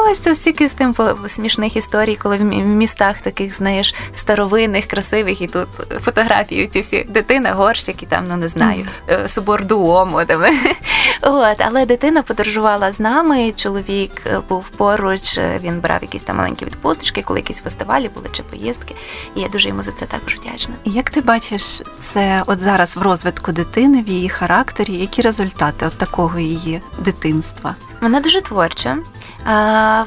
Ось 0.00 0.18
це 0.18 0.34
стільки 0.34 0.68
з 0.68 0.74
тим 0.74 0.94
смішних 1.26 1.76
історій, 1.76 2.16
коли 2.16 2.36
в 2.36 2.44
містах 2.44 3.18
таких 3.18 3.56
знаєш 3.56 3.94
старовинних, 4.14 4.86
красивих, 4.86 5.40
і 5.40 5.46
тут 5.46 5.68
фотографії 6.00 6.66
ці 6.66 6.80
всі 6.80 7.04
дитина, 7.04 7.52
горщик 7.52 8.02
і 8.02 8.06
там, 8.06 8.24
ну 8.28 8.36
не 8.36 8.48
знаю, 8.48 8.86
е, 9.08 9.28
собор 9.28 9.64
Дуому. 9.64 10.16
От, 11.22 11.56
але 11.58 11.86
дитина 11.86 12.22
подорожувала 12.22 12.92
з 12.92 13.00
нами. 13.00 13.52
Чоловік 13.52 14.10
е, 14.26 14.40
був 14.48 14.68
поруч, 14.68 15.38
е, 15.38 15.60
він 15.62 15.80
брав 15.80 15.98
якісь 16.02 16.22
там 16.22 16.36
маленькі 16.36 16.66
відпусточки, 16.66 17.22
коли 17.22 17.38
якісь 17.38 17.60
фестивалі 17.60 18.10
були 18.14 18.26
чи 18.32 18.42
поїздки. 18.42 18.94
І 19.36 19.40
я 19.40 19.48
дуже 19.48 19.68
йому 19.68 19.82
за 19.82 19.92
це 19.92 20.06
також 20.06 20.36
вдячна. 20.36 20.74
Як 20.84 21.10
ти 21.10 21.20
бачиш 21.20 21.82
це 21.98 22.42
от 22.46 22.60
зараз 22.60 22.96
в 22.96 23.02
розвитку 23.02 23.52
дитини, 23.52 24.02
в 24.02 24.08
її 24.08 24.28
характері? 24.28 24.96
Які 24.96 25.22
результати 25.22 25.86
от 25.86 25.98
такого 25.98 26.38
її 26.38 26.82
дитинства? 26.98 27.74
Вона 28.00 28.20
дуже 28.20 28.40
творча. 28.40 28.98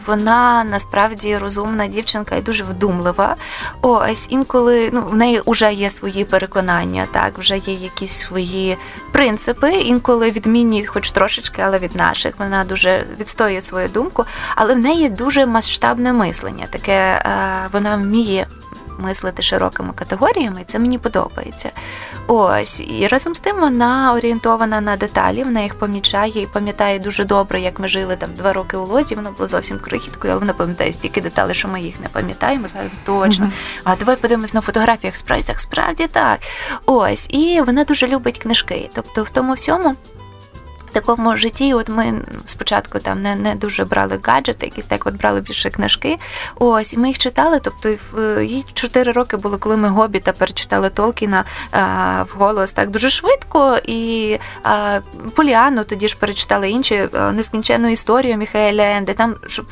Вона 0.05 0.63
насправді 0.63 1.37
розумна 1.37 1.87
дівчинка 1.87 2.35
і 2.35 2.41
дуже 2.41 2.63
вдумлива. 2.63 3.35
Ось 3.81 4.27
інколи 4.29 4.89
ну, 4.93 5.01
в 5.01 5.15
неї 5.15 5.41
вже 5.45 5.73
є 5.73 5.89
свої 5.89 6.25
переконання, 6.25 7.07
так, 7.11 7.37
вже 7.37 7.57
є 7.57 7.73
якісь 7.73 8.11
свої 8.11 8.77
принципи, 9.11 9.71
інколи 9.71 10.31
відмінні, 10.31 10.85
хоч 10.85 11.11
трошечки, 11.11 11.61
але 11.61 11.79
від 11.79 11.95
наших. 11.95 12.39
Вона 12.39 12.63
дуже 12.63 13.07
відстоює 13.19 13.61
свою 13.61 13.87
думку, 13.87 14.25
але 14.55 14.73
в 14.75 14.79
неї 14.79 15.09
дуже 15.09 15.45
масштабне 15.45 16.13
мислення. 16.13 16.67
Таке 16.71 17.23
вона 17.71 17.95
вміє 17.95 18.47
мислити 19.01 19.43
широкими 19.43 19.93
категоріями, 19.95 20.61
і 20.61 20.63
це 20.63 20.79
мені 20.79 20.97
подобається. 20.97 21.69
Ось 22.27 22.81
і 22.81 23.07
разом 23.07 23.35
з 23.35 23.39
тим 23.39 23.59
вона 23.59 24.13
орієнтована 24.13 24.81
на 24.81 24.95
деталі, 24.95 25.43
вона 25.43 25.61
їх 25.61 25.75
помічає 25.75 26.41
і 26.41 26.45
пам'ятає 26.45 26.99
дуже 26.99 27.23
добре, 27.23 27.61
як 27.61 27.79
ми 27.79 27.87
жили 27.87 28.15
там 28.15 28.29
два 28.37 28.53
роки 28.53 28.77
у 28.77 28.85
лоді. 28.85 29.15
Вона 29.15 29.31
була 29.31 29.47
зовсім 29.47 29.79
крихіткою, 29.79 30.33
але 30.33 30.39
вона 30.39 30.53
пам'ятає 30.53 30.93
стільки 30.93 31.21
деталей, 31.21 31.55
що 31.55 31.67
ми 31.67 31.81
їх 31.81 31.99
не 31.99 32.07
пам'ятаємо. 32.07 32.67
Згадуємо 32.67 32.95
точно. 33.05 33.45
Mm-hmm. 33.45 33.81
А 33.83 33.95
давай 33.95 34.15
подивимось 34.15 34.53
на 34.53 34.61
фотографіях. 34.61 35.17
Справді 35.17 35.47
так, 35.47 35.59
справді 35.59 36.07
так. 36.07 36.39
Ось, 36.85 37.29
і 37.29 37.61
вона 37.61 37.83
дуже 37.83 38.07
любить 38.07 38.37
книжки. 38.37 38.89
Тобто, 38.93 39.23
в 39.23 39.29
тому 39.29 39.53
всьому 39.53 39.95
такому 40.91 41.37
житті, 41.37 41.73
от 41.73 41.89
ми 41.89 42.13
спочатку 42.45 42.99
там 42.99 43.21
не 43.21 43.35
не 43.35 43.55
дуже 43.55 43.85
брали 43.85 44.19
гаджети, 44.23 44.65
якісь 44.65 44.85
так 44.85 45.05
от 45.05 45.15
брали 45.15 45.41
більше 45.41 45.69
книжки. 45.69 46.17
Ось, 46.55 46.93
і 46.93 46.97
ми 46.97 47.07
їх 47.07 47.17
читали. 47.17 47.59
Тобто 47.63 47.89
їй 48.41 48.65
4 48.73 49.11
роки 49.11 49.37
було, 49.37 49.57
коли 49.57 49.77
ми 49.77 49.87
Гобіта 49.87 50.31
перечитали 50.31 50.89
Толкіна 50.89 51.45
а, 51.71 52.23
вголос 52.23 52.71
так 52.71 52.89
дуже 52.89 53.09
швидко. 53.09 53.77
І 53.85 54.37
а, 54.63 54.99
Поліану 55.35 55.83
тоді 55.83 56.07
ж 56.07 56.17
перечитали 56.17 56.69
інші 56.69 57.09
нескінченну 57.33 57.89
історію 57.89 58.37
Міхаеля 58.37 58.97
Енди. 58.97 59.13
Там, 59.13 59.35
щоб 59.47 59.65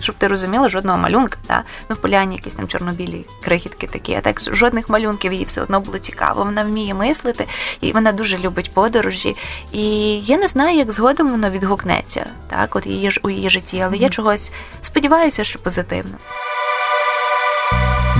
щоб 0.00 0.14
ти 0.14 0.28
розуміла, 0.28 0.68
жодного 0.68 0.98
малюнка. 0.98 1.38
Та? 1.46 1.64
Ну, 1.88 1.96
в 1.96 1.98
Поліані 1.98 2.36
якісь 2.36 2.54
там 2.54 2.68
чорнобілі 2.68 3.26
крихітки 3.44 3.86
такі, 3.86 4.14
а 4.14 4.20
так 4.20 4.40
жодних 4.54 4.88
малюнків 4.88 5.32
їй 5.32 5.44
все 5.44 5.62
одно 5.62 5.80
було 5.80 5.98
цікаво. 5.98 6.44
Вона 6.44 6.64
вміє 6.64 6.94
мислити, 6.94 7.46
і 7.80 7.92
вона 7.92 8.12
дуже 8.12 8.38
любить 8.38 8.70
подорожі. 8.74 9.36
І 9.72 9.84
я 10.20 10.36
не 10.36 10.48
знаю 10.48 10.59
знаю, 10.60 10.76
як 10.76 10.92
згодом 10.92 11.30
воно 11.30 11.50
відгукнеться, 11.50 12.26
так, 12.48 12.76
от 12.76 12.86
її 12.86 13.10
у 13.22 13.30
її 13.30 13.50
житті, 13.50 13.80
але 13.80 13.96
mm-hmm. 13.96 14.02
я 14.02 14.08
чогось 14.08 14.52
сподіваюся, 14.80 15.44
що 15.44 15.58
позитивно. 15.58 16.14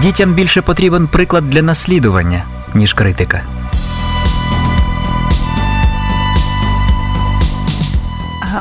Дітям 0.03 0.35
більше 0.35 0.63
потрібен 0.63 1.09
приклад 1.09 1.49
для 1.49 1.63
наслідування, 1.63 2.45
ніж 2.75 2.95
критика. 2.95 3.43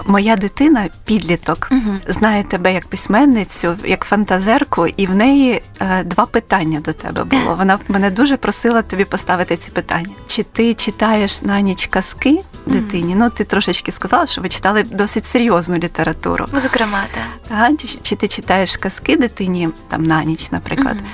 Моя 0.06 0.36
дитина, 0.36 0.90
підліток, 1.06 1.68
угу. 1.72 1.98
знає 2.08 2.44
тебе 2.44 2.74
як 2.74 2.88
письменницю, 2.88 3.78
як 3.86 4.06
фантазерку, 4.06 4.88
і 4.88 5.08
в 5.08 5.16
неї 5.16 5.62
е, 5.80 6.04
два 6.04 6.26
питання 6.26 6.80
до 6.80 6.94
тебе 6.94 7.24
було. 7.24 7.56
Вона 7.56 7.80
мене 7.88 8.10
дуже 8.10 8.38
просила 8.38 8.82
тобі 8.82 9.06
поставити 9.06 9.58
ці 9.58 9.72
питання. 9.72 10.16
Чи 10.28 10.44
ти 10.44 10.74
читаєш 10.74 11.42
на 11.42 11.62
ніч 11.62 11.88
казки 11.88 12.42
дитині? 12.66 13.16
Ну, 13.16 13.30
ти 13.30 13.44
трошечки 13.44 13.92
сказала, 13.92 14.28
що 14.28 14.42
ви 14.42 14.50
читали 14.50 14.84
досить 14.84 15.26
серйозну 15.26 15.76
літературу. 15.76 16.46
Ну, 16.54 16.60
зокрема, 16.60 17.04
так. 17.14 17.50
Та, 17.78 17.78
чи, 17.78 18.00
чи 18.02 18.16
ти 18.16 18.28
читаєш 18.28 18.78
казки 18.78 19.18
дитині 19.18 19.70
там 19.88 20.04
на 20.04 20.24
ніч, 20.24 20.52
наприклад? 20.52 20.98
Угу. 21.00 21.10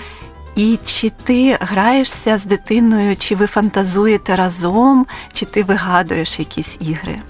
І 0.56 0.80
чи 0.86 1.12
ти 1.24 1.58
граєшся 1.62 2.38
з 2.38 2.46
дитиною, 2.46 3.16
чи 3.16 3.36
ви 3.36 3.48
фантазуєте 3.48 4.36
разом, 4.36 5.06
чи 5.34 5.46
ти 5.46 5.64
вигадуєш 5.64 6.40
якісь 6.40 6.78
ігри? 6.80 7.22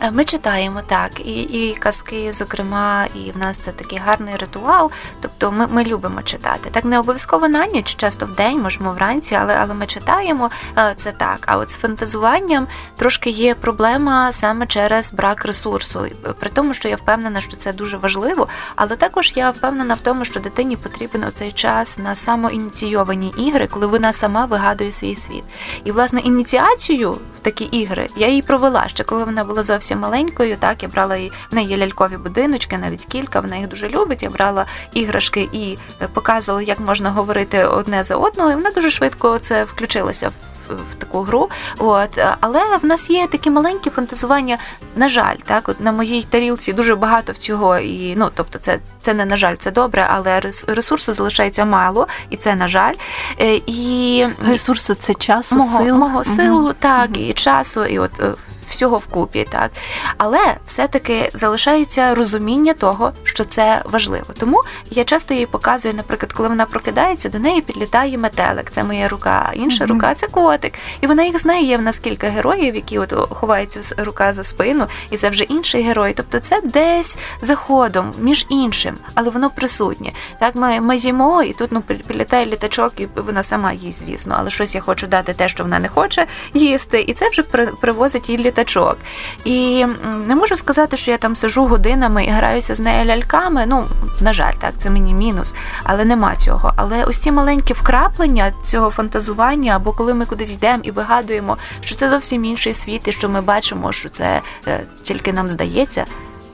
Е, 0.00 0.10
ми 0.10 0.24
читаємо 0.24 0.80
так, 0.86 1.20
і 1.20 1.42
і 1.42 1.74
казки, 1.74 2.32
зокрема, 2.32 3.06
і 3.14 3.30
в 3.30 3.38
нас 3.38 3.58
це 3.58 3.72
такий 3.72 3.98
гарний 3.98 4.36
ритуал. 4.36 4.90
Тобто 5.20 5.52
ми 5.52 5.66
ми 5.66 5.84
любимо 5.84 6.22
читати. 6.22 6.68
Так 6.72 6.84
не 6.84 6.98
обов'язково 6.98 7.48
на 7.48 7.66
ніч, 7.66 7.94
часто 7.94 8.26
в 8.26 8.32
день, 8.32 8.62
можемо 8.62 8.92
вранці, 8.92 9.34
але 9.34 9.56
але 9.60 9.74
ми 9.74 9.86
читаємо 9.86 10.50
е, 10.78 10.92
це 10.96 11.12
так. 11.12 11.44
А 11.46 11.56
от 11.56 11.70
з 11.70 11.76
фантазуванням 11.76 12.66
трошки 12.96 13.30
є 13.30 13.54
проблема 13.54 14.32
саме 14.32 14.66
через 14.66 15.12
брак 15.12 15.44
ресурсу. 15.44 16.06
При 16.40 16.50
тому, 16.50 16.74
що 16.74 16.88
я 16.88 16.96
впевнена, 16.96 17.40
що 17.40 17.56
це 17.56 17.72
дуже 17.72 17.96
важливо, 17.96 18.48
але 18.76 18.96
також 18.96 19.32
я 19.36 19.50
впевнена 19.50 19.94
в 19.94 20.00
тому, 20.00 20.24
що 20.24 20.40
дитині 20.40 20.76
потрібен 20.76 21.24
оцей 21.24 21.52
час 21.52 21.98
на 21.98 22.14
самоініційовані 22.14 23.34
ігри, 23.36 23.66
коли 23.70 23.86
вона 23.86 24.12
сама 24.12 24.44
вигадує 24.44 24.92
свій 24.92 25.16
світ. 25.16 25.44
І 25.84 25.92
власне 25.92 26.20
ініціацію 26.20 27.18
в 27.36 27.38
такі 27.40 27.64
ігри 27.64 28.08
я 28.16 28.28
її 28.28 28.42
провела 28.42 28.88
ще 28.88 29.04
коли 29.04 29.24
вона 29.24 29.44
була 29.44 29.62
зовсім 29.62 29.87
зовсім 29.88 29.98
маленькою. 29.98 30.56
Так, 30.56 30.82
я 30.82 30.88
брала 30.88 31.16
її, 31.16 31.32
в 31.50 31.54
неї 31.54 31.76
лялькові 31.76 32.16
будиночки, 32.16 32.78
навіть 32.78 33.04
кілька, 33.04 33.40
вона 33.40 33.56
їх 33.56 33.68
дуже 33.68 33.88
любить. 33.88 34.22
Я 34.22 34.30
брала 34.30 34.66
іграшки 34.94 35.48
і 35.52 35.78
е, 36.02 36.08
показувала, 36.12 36.62
як 36.62 36.80
можна 36.80 37.10
говорити 37.10 37.64
одне 37.64 38.02
за 38.02 38.16
одного. 38.16 38.50
І 38.50 38.54
вона 38.54 38.70
дуже 38.70 38.90
швидко 38.90 39.38
це 39.38 39.64
включилася 39.64 40.28
в, 40.28 40.74
в 40.90 40.94
таку 40.94 41.22
гру. 41.22 41.50
От, 41.78 42.20
Але 42.40 42.76
в 42.82 42.86
нас 42.86 43.10
є 43.10 43.26
такі 43.26 43.50
маленькі 43.50 43.90
фантазування. 43.90 44.58
На 44.96 45.08
жаль, 45.08 45.36
так, 45.44 45.68
от 45.68 45.80
на 45.80 45.92
моїй 45.92 46.22
тарілці 46.22 46.72
дуже 46.72 46.94
багато 46.94 47.32
всього, 47.32 47.78
і 47.78 48.16
ну 48.16 48.30
тобто, 48.34 48.58
це 48.58 48.78
це 49.00 49.14
не 49.14 49.24
на 49.24 49.36
жаль, 49.36 49.56
це 49.58 49.70
добре, 49.70 50.06
але 50.10 50.40
ресурсу 50.66 51.12
залишається 51.12 51.64
мало, 51.64 52.06
і 52.30 52.36
це 52.36 52.54
на 52.54 52.68
жаль. 52.68 52.94
Е, 53.40 53.60
і 53.66 54.26
ресурсу 54.46 54.94
це 54.94 55.14
часу, 55.14 55.56
мого, 55.56 55.84
сил. 55.84 55.96
мого 55.96 56.24
силу, 56.24 56.64
угу. 56.64 56.72
так, 56.78 57.10
угу. 57.10 57.20
і 57.20 57.32
часу, 57.32 57.84
і 57.84 57.98
от 57.98 58.20
е, 58.20 58.34
всього 58.68 58.98
вкупі, 58.98 59.46
так 59.50 59.70
але 60.18 60.56
все-таки 60.66 61.30
залишається 61.34 62.14
розуміння 62.14 62.72
того, 62.72 63.12
що 63.24 63.44
це 63.44 63.82
важливо. 63.84 64.26
Тому 64.38 64.62
я 64.90 65.04
часто 65.04 65.34
їй 65.34 65.46
показую, 65.46 65.94
наприклад, 65.94 66.32
коли 66.32 66.48
вона 66.48 66.66
прокидається, 66.66 67.28
до 67.28 67.38
неї 67.38 67.60
підлітає 67.60 68.18
метелик. 68.18 68.70
Це 68.70 68.84
моя 68.84 69.08
рука, 69.08 69.50
інша 69.54 69.84
mm-hmm. 69.84 69.88
рука 69.88 70.14
це 70.14 70.26
котик. 70.26 70.72
І 71.00 71.06
вона 71.06 71.22
їх 71.24 71.40
знає. 71.40 71.64
Є 71.64 71.76
в 71.76 71.82
нас 71.82 71.98
кілька 71.98 72.28
героїв, 72.28 72.74
які 72.74 72.98
от 72.98 73.12
ховаються 73.30 73.94
рука 73.98 74.32
за 74.32 74.44
спину, 74.44 74.86
і 75.10 75.16
це 75.16 75.30
вже 75.30 75.44
інший 75.44 75.82
герой. 75.82 76.12
Тобто 76.16 76.40
це 76.40 76.60
десь 76.64 77.18
заходом 77.40 78.14
між 78.18 78.46
іншим, 78.48 78.96
але 79.14 79.30
воно 79.30 79.50
присутнє. 79.50 80.12
Так, 80.40 80.54
ми 80.54 80.80
ми 80.80 80.98
з'їмо, 80.98 81.42
і 81.42 81.52
тут 81.52 81.72
ну 81.72 81.80
підлітає 81.80 82.46
літачок, 82.46 82.92
і 82.96 83.08
вона 83.16 83.42
сама 83.42 83.72
їсть, 83.72 84.00
звісно, 84.00 84.36
але 84.38 84.50
щось 84.50 84.74
я 84.74 84.80
хочу 84.80 85.06
дати 85.06 85.34
те, 85.34 85.48
що 85.48 85.62
вона 85.62 85.78
не 85.78 85.88
хоче 85.88 86.26
їсти, 86.54 87.00
і 87.00 87.14
це 87.14 87.28
вже 87.28 87.42
привозить 87.80 88.28
їй 88.28 88.38
літачок 88.38 88.57
діточок. 88.58 88.96
І 89.44 89.86
не 90.26 90.36
можу 90.36 90.56
сказати, 90.56 90.96
що 90.96 91.10
я 91.10 91.16
там 91.16 91.36
сижу 91.36 91.66
годинами 91.66 92.24
і 92.24 92.30
граюся 92.30 92.74
з 92.74 92.80
нею 92.80 93.04
ляльками. 93.04 93.64
Ну, 93.66 93.84
на 94.20 94.32
жаль, 94.32 94.54
так, 94.60 94.72
це 94.76 94.90
мені 94.90 95.14
мінус, 95.14 95.54
але 95.84 96.04
нема 96.04 96.36
цього. 96.36 96.72
Але 96.76 97.04
ось 97.04 97.18
ці 97.18 97.32
маленькі 97.32 97.74
вкраплення 97.74 98.52
цього 98.64 98.90
фантазування, 98.90 99.76
або 99.76 99.92
коли 99.92 100.14
ми 100.14 100.26
кудись 100.26 100.54
йдемо 100.54 100.80
і 100.82 100.90
вигадуємо, 100.90 101.58
що 101.80 101.94
це 101.94 102.08
зовсім 102.08 102.44
інший 102.44 102.74
світ, 102.74 103.08
і 103.08 103.12
що 103.12 103.28
ми 103.28 103.40
бачимо, 103.40 103.92
що 103.92 104.08
це 104.08 104.40
е, 104.66 104.80
тільки 105.02 105.32
нам 105.32 105.50
здається, 105.50 106.04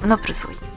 воно 0.02 0.18
присутнє. 0.18 0.68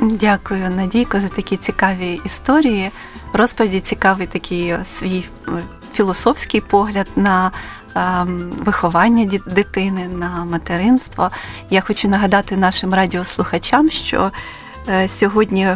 Дякую, 0.00 0.70
Надійко, 0.70 1.20
за 1.20 1.28
такі 1.28 1.56
цікаві 1.56 2.20
історії. 2.24 2.90
Розповіді 3.32 3.80
цікавий 3.80 4.26
такий 4.26 4.74
свій 4.84 5.24
е, 5.48 5.50
філософський 5.94 6.60
погляд 6.60 7.06
на 7.16 7.52
виховання 8.64 9.40
дитини, 9.46 10.08
на 10.08 10.44
материнство. 10.44 11.30
Я 11.70 11.80
хочу 11.80 12.08
нагадати 12.08 12.56
нашим 12.56 12.94
радіослухачам, 12.94 13.90
що 13.90 14.30
е, 14.88 15.08
сьогодні 15.08 15.68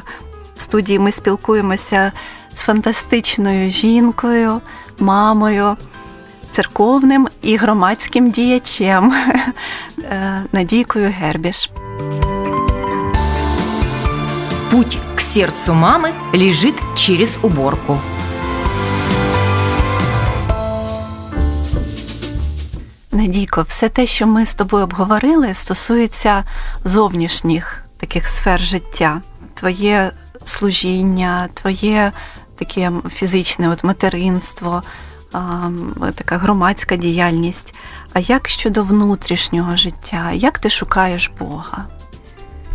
в 0.57 0.63
студії 0.63 0.99
ми 0.99 1.13
спілкуємося 1.13 2.13
з 2.55 2.63
фантастичною 2.63 3.71
жінкою, 3.71 4.61
мамою, 4.99 5.77
церковним 6.51 7.29
і 7.43 7.57
громадським 7.57 8.31
діячем 8.31 9.13
е, 9.99 10.45
Надійкою 10.53 11.15
Гербіш. 11.19 11.71
Путь 14.71 14.99
к 15.17 15.21
сердцу 15.21 15.73
мамы 15.75 16.11
лежит 16.33 16.75
через 16.95 17.39
уборку. 17.43 17.99
Надійко, 23.21 23.63
все 23.63 23.89
те, 23.89 24.07
що 24.07 24.27
ми 24.27 24.47
з 24.47 24.55
тобою 24.55 24.85
обговорили, 24.85 25.55
стосується 25.55 26.45
зовнішніх 26.85 27.85
таких 27.97 28.29
сфер 28.29 28.61
життя, 28.61 29.23
твоє 29.55 30.13
служіння, 30.45 31.49
твоє 31.55 32.13
таке 32.57 32.93
фізичне 33.11 33.69
от 33.69 33.85
материнство, 33.85 34.83
така 36.15 36.39
громадська 36.39 36.97
діяльність. 36.97 37.75
А 38.13 38.19
як 38.19 38.49
щодо 38.49 38.85
внутрішнього 38.85 39.77
життя, 39.77 40.33
як 40.33 40.59
ти 40.59 40.71
шукаєш 40.71 41.31
Бога? 41.39 41.87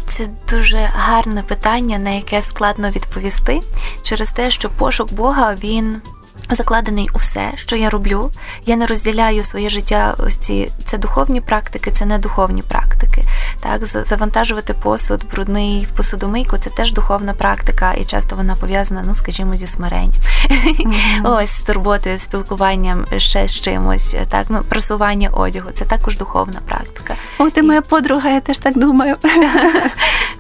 Це 0.08 0.28
дуже 0.50 0.78
гарне 0.78 1.44
питання, 1.44 2.00
на 2.00 2.10
яке 2.10 2.42
складно 2.42 2.90
відповісти 2.90 3.62
через 4.04 4.32
те, 4.32 4.52
що 4.52 4.70
пошук 4.70 5.14
Бога 5.14 5.56
він 5.64 6.02
Закладений 6.50 7.10
у 7.14 7.18
все, 7.18 7.52
що 7.56 7.76
я 7.76 7.90
роблю. 7.90 8.32
Я 8.66 8.76
не 8.76 8.86
розділяю 8.86 9.44
своє 9.44 9.70
життя. 9.70 10.16
Ось 10.18 10.36
ці 10.36 10.72
це 10.86 10.98
духовні 10.98 11.42
практики, 11.42 11.92
це 11.92 12.06
не 12.06 12.18
духовні 12.18 12.62
практики. 12.62 13.24
Так, 13.60 13.86
завантажувати 13.86 14.74
посуд, 14.74 15.26
брудний 15.32 15.88
в 15.92 15.98
посудомийку 15.98 16.58
це 16.58 16.70
теж 16.70 16.94
духовна 16.94 17.34
практика, 17.34 17.94
і 17.94 18.06
часто 18.06 18.36
вона 18.36 18.56
пов'язана, 18.56 19.04
ну 19.08 19.16
скажімо, 19.16 19.58
зі 19.58 19.68
смиренням. 19.68 20.12
Mm-hmm. 20.50 21.34
Ось 21.44 21.50
з 21.50 21.64
турботою, 21.64 22.20
спілкуванням 22.20 23.06
ще 23.18 23.48
з 23.48 23.56
чимось. 23.56 24.16
Так, 24.30 24.46
ну 24.50 24.64
просування 24.70 25.30
одягу 25.30 25.72
це 25.74 25.86
також 25.86 26.18
духовна 26.18 26.60
практика. 26.68 27.16
О, 27.38 27.50
ти 27.50 27.60
і... 27.60 27.64
моя 27.64 27.82
подруга, 27.82 28.30
я 28.30 28.40
теж 28.40 28.60
так 28.60 28.78
думаю. 28.78 29.16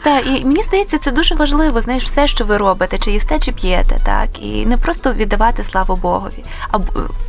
Так, 0.03 0.27
і 0.27 0.45
мені 0.45 0.63
здається, 0.63 0.97
це 0.97 1.12
дуже 1.12 1.36
важливо. 1.36 1.81
Знаєш, 1.81 2.03
все, 2.03 2.27
що 2.27 2.45
ви 2.45 2.58
робите, 2.58 2.97
чи 2.97 3.12
їсте, 3.12 3.39
чи 3.39 3.51
п'єте, 3.51 3.99
так 4.03 4.29
і 4.41 4.65
не 4.65 4.77
просто 4.77 5.13
віддавати 5.13 5.63
славу 5.63 5.94
Богові. 5.95 6.43
А 6.71 6.79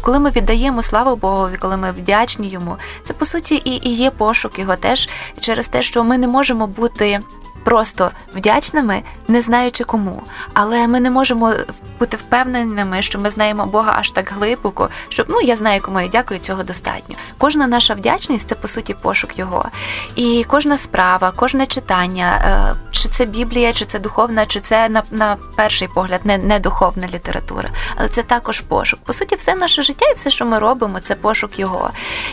коли 0.02 0.18
ми 0.18 0.30
віддаємо 0.30 0.82
славу 0.82 1.16
Богові, 1.16 1.56
коли 1.56 1.76
ми 1.76 1.92
вдячні 1.92 2.48
йому, 2.48 2.76
це 3.02 3.14
по 3.14 3.24
суті 3.24 3.54
і, 3.54 3.88
і 3.88 3.94
є 3.94 4.10
пошук 4.10 4.58
його 4.58 4.76
теж 4.76 5.08
через 5.40 5.68
те, 5.68 5.82
що 5.82 6.04
ми 6.04 6.18
не 6.18 6.28
можемо 6.28 6.66
бути 6.66 7.20
просто 7.66 8.10
вдячними, 8.34 9.02
не 9.28 9.42
знаючи 9.42 9.84
кому. 9.84 10.22
Але 10.54 10.88
ми 10.88 11.00
не 11.00 11.10
можемо 11.10 11.52
бути 11.98 12.16
впевненими, 12.16 13.02
що 13.02 13.18
ми 13.18 13.30
знаємо 13.30 13.66
Бога 13.66 13.96
аж 13.98 14.10
так 14.10 14.32
глибоко, 14.36 14.88
щоб 15.08 15.26
ну 15.28 15.40
я 15.40 15.56
знаю, 15.56 15.80
кому 15.82 16.00
я 16.00 16.08
дякую, 16.08 16.40
цього 16.40 16.62
достатньо. 16.62 17.16
Кожна 17.38 17.66
наша 17.66 17.94
вдячність 17.94 18.48
це 18.48 18.54
по 18.54 18.68
суті 18.68 18.94
пошук 18.94 19.38
його. 19.38 19.68
І 20.16 20.44
кожна 20.48 20.76
справа, 20.76 21.32
кожне 21.36 21.66
читання, 21.66 22.40
е, 22.44 22.90
чи 22.90 23.08
це 23.08 23.24
Біблія, 23.24 23.72
чи 23.72 23.84
це 23.84 23.98
духовна, 23.98 24.46
чи 24.46 24.60
це 24.60 24.88
на 24.88 25.02
на 25.10 25.36
перший 25.56 25.88
погляд 25.88 26.20
не, 26.24 26.38
не 26.38 26.58
духовна 26.58 27.08
література, 27.14 27.68
але 27.96 28.08
це 28.08 28.22
також 28.22 28.60
пошук. 28.60 29.00
По 29.04 29.12
суті, 29.12 29.34
все 29.34 29.54
наше 29.54 29.82
життя 29.82 30.06
і 30.10 30.14
все, 30.14 30.30
що 30.30 30.46
ми 30.46 30.58
робимо, 30.58 31.00
це 31.00 31.14
пошук 31.14 31.58
його. 31.58 31.90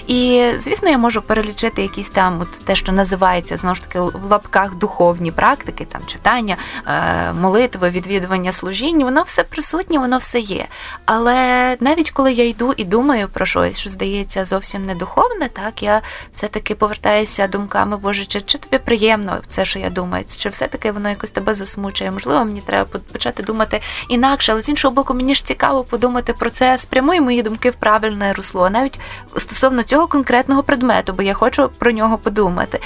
І 0.08 0.46
звісно, 0.58 0.90
я 0.90 0.98
можу 0.98 1.22
перелічити 1.22 1.82
якісь 1.82 2.10
там, 2.10 2.42
от 2.42 2.66
те, 2.66 2.76
що 2.76 2.92
називається 2.92 3.58
знову 3.58 3.76
ж 3.76 3.82
таки 3.82 4.00
в 4.00 4.32
лапках 4.32 4.76
духовні 4.76 5.23
духовні 5.24 5.32
практики, 5.32 5.86
там 5.86 6.02
читання, 6.06 6.58
е, 6.88 7.34
молитви, 7.34 7.90
відвідування 7.90 8.52
служінь, 8.52 9.04
воно 9.04 9.24
все 9.24 9.44
присутнє, 9.44 10.00
воно 10.00 10.18
все 10.18 10.40
є. 10.40 10.66
Але 11.06 11.78
навіть 11.80 12.12
коли 12.12 12.34
я 12.34 12.48
йду 12.48 12.74
і 12.78 12.84
думаю 12.86 13.28
про 13.28 13.46
щось, 13.46 13.80
що 13.80 13.90
здається 13.90 14.46
зовсім 14.46 14.86
не 14.86 14.96
духовне, 14.96 15.50
так 15.54 15.84
я 15.84 16.02
все-таки 16.32 16.76
повертаюся 16.76 17.48
думками, 17.48 17.98
Боже, 17.98 18.26
чи, 18.26 18.42
чи 18.42 18.58
тобі 18.58 18.78
приємно 18.84 19.42
це, 19.48 19.66
що 19.66 19.80
я 19.80 19.90
думаю, 19.90 20.26
чи 20.38 20.50
все-таки 20.50 20.92
воно 20.92 21.10
якось 21.10 21.32
тебе 21.32 21.54
засмучує? 21.54 22.12
Можливо, 22.12 22.46
мені 22.46 22.62
треба 22.62 23.00
почати 23.12 23.44
думати 23.44 23.82
інакше, 24.10 24.52
але 24.52 24.62
з 24.62 24.70
іншого 24.70 24.94
боку, 24.94 25.14
мені 25.14 25.36
ж 25.36 25.46
цікаво 25.46 25.84
подумати 25.84 26.34
про 26.34 26.50
це, 26.50 26.78
спрямує 26.78 27.22
мої 27.22 27.42
думки 27.42 27.70
в 27.70 27.76
правильне 27.76 28.34
русло, 28.34 28.70
навіть 28.70 29.00
стосовно 29.38 29.84
цього 29.84 30.08
конкретного 30.08 30.64
предмету, 30.64 31.14
бо 31.14 31.24
я 31.24 31.34
хочу 31.34 31.70
про 31.80 31.92
нього 31.92 32.18
подумати. 32.18 32.80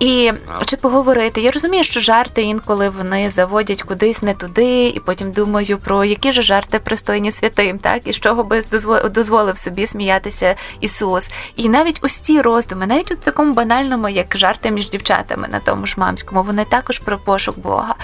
І 0.00 0.32
чи 0.66 0.76
поговорити. 0.76 1.40
Я 1.40 1.50
розумію, 1.50 1.84
що 1.84 2.00
жарти 2.00 2.42
інколи 2.42 2.88
вони 2.88 3.30
заводять 3.30 3.82
кудись 3.82 4.22
не 4.22 4.34
туди, 4.34 4.88
і 4.88 5.00
потім 5.00 5.32
думаю 5.32 5.78
про 5.78 6.04
які 6.04 6.32
ж 6.32 6.42
жарти 6.42 6.78
пристойні 6.78 7.32
святим, 7.32 7.78
так 7.78 8.02
і 8.04 8.12
з 8.12 8.20
чого 8.20 8.44
би 8.44 8.62
дозволив 9.10 9.58
собі 9.58 9.86
сміятися 9.86 10.54
Ісус. 10.80 11.30
І 11.56 11.68
навіть 11.68 11.98
ось 12.02 12.14
ці 12.14 12.40
роздуми, 12.40 12.86
навіть 12.86 13.10
у 13.10 13.14
такому 13.14 13.54
банальному, 13.54 14.08
як 14.08 14.36
жарти 14.36 14.70
між 14.70 14.90
дівчатами 14.90 15.48
на 15.48 15.60
тому 15.60 15.86
ж 15.86 15.94
мамському, 15.98 16.42
вони 16.42 16.64
також 16.64 16.98
про 16.98 17.18
пошук 17.18 17.58
Бога. 17.58 17.94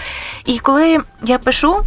І 0.44 0.58
коли 0.58 0.98
я 1.22 1.38
пишу 1.38 1.80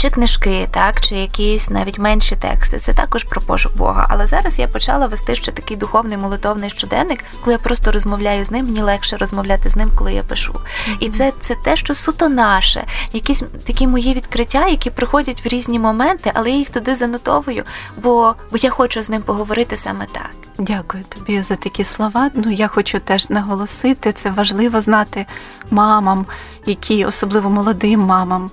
чи 0.00 0.10
книжки, 0.10 0.68
так, 0.70 1.00
чи 1.00 1.14
якісь 1.16 1.70
навіть 1.70 1.98
менші 1.98 2.36
тексти. 2.36 2.78
Це 2.78 2.92
також 2.92 3.24
про 3.24 3.40
пошук 3.40 3.76
Бога. 3.76 4.06
Але 4.10 4.26
зараз 4.26 4.58
я 4.58 4.68
почала 4.68 5.06
вести 5.06 5.34
ще 5.34 5.52
такий 5.52 5.76
духовний 5.76 6.18
молитовний 6.18 6.70
щоденник, 6.70 7.24
коли 7.40 7.52
я 7.52 7.58
просто 7.58 7.92
розмовляю 7.92 8.44
з 8.44 8.50
ним. 8.50 8.66
Мені 8.66 8.82
легше 8.82 9.16
розмовляти 9.16 9.68
з 9.68 9.76
ним, 9.76 9.90
коли 9.96 10.12
я 10.14 10.22
пишу. 10.22 10.52
Mm-hmm. 10.52 10.96
І 11.00 11.08
це 11.08 11.32
це 11.40 11.54
те, 11.54 11.76
що 11.76 11.94
суто 11.94 12.28
наше, 12.28 12.84
якісь 13.12 13.42
такі 13.66 13.86
мої 13.86 14.14
відкриття, 14.14 14.66
які 14.66 14.90
приходять 14.90 15.44
в 15.44 15.48
різні 15.48 15.78
моменти, 15.78 16.30
але 16.34 16.50
я 16.50 16.56
їх 16.56 16.70
туди 16.70 16.94
занотовую, 16.94 17.64
бо, 18.02 18.34
бо 18.50 18.56
я 18.56 18.70
хочу 18.70 19.02
з 19.02 19.10
ним 19.10 19.22
поговорити 19.22 19.76
саме 19.76 20.06
так. 20.12 20.30
Дякую 20.58 21.04
тобі 21.04 21.42
за 21.42 21.56
такі 21.56 21.84
слова. 21.84 22.30
Ну 22.34 22.50
я 22.50 22.68
хочу 22.68 22.98
теж 22.98 23.30
наголосити. 23.30 24.12
Це 24.12 24.30
важливо 24.30 24.80
знати 24.80 25.26
мамам, 25.70 26.26
які 26.66 27.04
особливо 27.04 27.50
молодим 27.50 28.00
мамам 28.00 28.50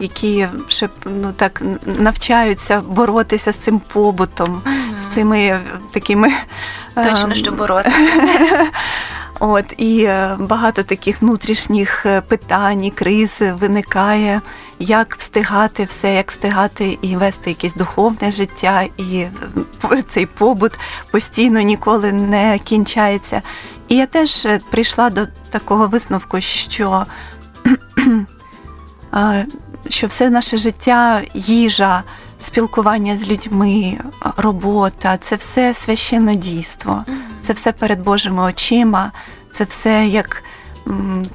які 0.00 0.48
ще 0.68 0.88
ну 1.04 1.32
так 1.32 1.62
навчаються 1.86 2.80
боротися 2.80 3.52
з 3.52 3.56
цим 3.56 3.80
побутом, 3.80 4.62
mm 4.64 4.78
з 4.98 5.14
цими 5.14 5.60
такими 5.90 6.32
точно 6.94 7.34
що 7.34 7.52
боротися. 7.52 7.96
От 9.40 9.64
і 9.76 10.04
е, 10.04 10.36
багато 10.38 10.82
таких 10.82 11.22
внутрішніх 11.22 12.06
е, 12.06 12.20
питань, 12.20 12.84
і 12.84 12.90
криз 12.90 13.42
виникає, 13.52 14.40
як 14.78 15.16
встигати 15.16 15.84
все, 15.84 16.14
як 16.14 16.30
встигати 16.30 16.98
і 17.02 17.16
вести 17.16 17.50
якесь 17.50 17.74
духовне 17.74 18.30
життя, 18.30 18.82
і 18.98 19.26
цей 20.08 20.26
побут 20.26 20.72
постійно 21.10 21.60
ніколи 21.60 22.12
не 22.12 22.58
кінчається. 22.58 23.42
І 23.88 23.96
я 23.96 24.06
теж 24.06 24.46
е, 24.46 24.60
прийшла 24.70 25.10
до 25.10 25.26
такого 25.50 25.86
висновку, 25.86 26.40
що 26.40 27.06
що 29.88 30.06
все 30.06 30.30
наше 30.30 30.56
життя, 30.56 31.22
їжа, 31.34 32.02
спілкування 32.40 33.16
з 33.16 33.28
людьми, 33.28 33.98
робота 34.36 35.16
це 35.16 35.36
все 35.36 35.74
священне 35.74 36.34
дійство, 36.34 37.04
це 37.40 37.52
все 37.52 37.72
перед 37.72 38.00
Божими 38.00 38.42
очима, 38.42 39.12
це 39.50 39.64
все, 39.64 40.06
як 40.06 40.42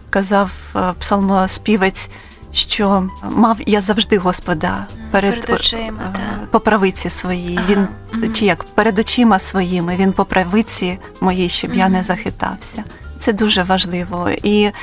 казав 0.10 0.52
е, 0.76 0.94
псалмоспівець, 1.00 2.10
що 2.52 3.10
мав 3.24 3.58
я 3.66 3.82
завжди 3.82 4.18
Господа 4.18 4.88
перед, 5.12 5.42
перед 5.42 5.60
очима, 5.60 6.16
по 6.52 6.60
правиці 6.60 7.10
своїй. 7.10 7.60
Він 7.70 7.88
чи 8.34 8.46
як 8.46 8.64
перед 8.64 9.00
очима 9.00 9.40
своїми, 9.40 9.96
він 9.96 10.14
по 10.14 10.26
правиці 10.26 11.00
моїй, 11.22 11.50
щоб 11.50 11.74
я 11.74 11.90
не 11.90 12.04
захитався. 12.04 12.84
Це 13.24 13.34
дуже 13.34 13.64
важливо, 13.64 14.30
і 14.44 14.64
е, 14.64 14.74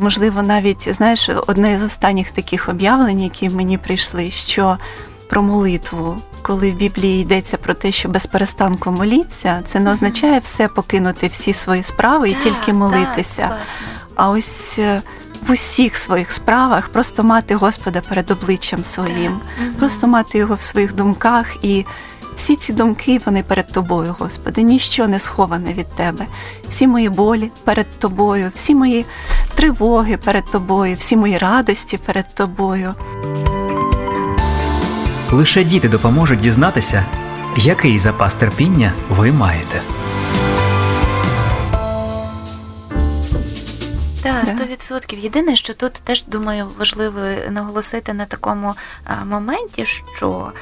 можливо, 0.00 0.42
навіть 0.42 0.94
знаєш, 0.94 1.30
одне 1.46 1.78
з 1.78 1.82
останніх 1.82 2.30
таких 2.30 2.68
об'явлень, 2.68 3.20
які 3.20 3.50
мені 3.50 3.78
прийшли, 3.78 4.30
що 4.30 4.78
про 5.30 5.42
молитву, 5.42 6.16
коли 6.42 6.72
в 6.72 6.74
Біблії 6.74 7.22
йдеться 7.22 7.56
про 7.56 7.74
те, 7.74 7.92
що 7.92 8.08
без 8.08 8.26
перестанку 8.26 8.90
моліться, 8.90 9.60
це 9.64 9.80
не 9.80 9.92
означає 9.92 10.38
все 10.38 10.68
покинути 10.68 11.26
всі 11.26 11.52
свої 11.52 11.82
справи 11.82 12.30
і 12.30 12.34
тільки 12.34 12.72
молитися. 12.72 13.42
Так, 13.42 13.58
а 14.14 14.30
ось 14.30 14.78
е, 14.78 15.02
в 15.46 15.50
усіх 15.50 15.96
своїх 15.96 16.32
справах 16.32 16.88
просто 16.88 17.24
мати 17.24 17.54
Господа 17.54 18.00
перед 18.08 18.30
обличчям 18.30 18.84
своїм, 18.84 19.40
просто 19.78 20.06
мати 20.06 20.38
його 20.38 20.54
в 20.54 20.62
своїх 20.62 20.94
думках 20.94 21.56
і. 21.62 21.84
Всі 22.34 22.56
ці 22.56 22.72
думки, 22.72 23.20
вони 23.26 23.42
перед 23.42 23.72
тобою, 23.72 24.16
Господи, 24.18 24.62
ніщо 24.62 25.08
не 25.08 25.18
сховане 25.18 25.72
від 25.72 25.86
Тебе. 25.88 26.26
Всі 26.68 26.86
мої 26.86 27.08
болі 27.08 27.50
перед 27.64 27.98
тобою, 27.98 28.50
всі 28.54 28.74
мої 28.74 29.06
тривоги 29.54 30.16
перед 30.16 30.44
тобою, 30.50 30.96
всі 30.98 31.16
мої 31.16 31.38
радості 31.38 31.98
перед 32.06 32.34
тобою. 32.34 32.94
Лише 35.32 35.64
діти 35.64 35.88
допоможуть 35.88 36.40
дізнатися, 36.40 37.04
який 37.56 37.98
запас 37.98 38.34
терпіння 38.34 38.92
ви 39.10 39.32
маєте. 39.32 39.82
Так, 44.24 44.48
сто 44.48 44.64
відсотків. 44.64 45.18
Єдине, 45.18 45.56
що 45.56 45.74
тут 45.74 45.92
теж 45.92 46.24
думаю, 46.24 46.66
важливо 46.78 47.20
наголосити 47.50 48.12
на 48.12 48.24
такому 48.24 48.74
моменті, 49.26 49.86
що 50.14 50.52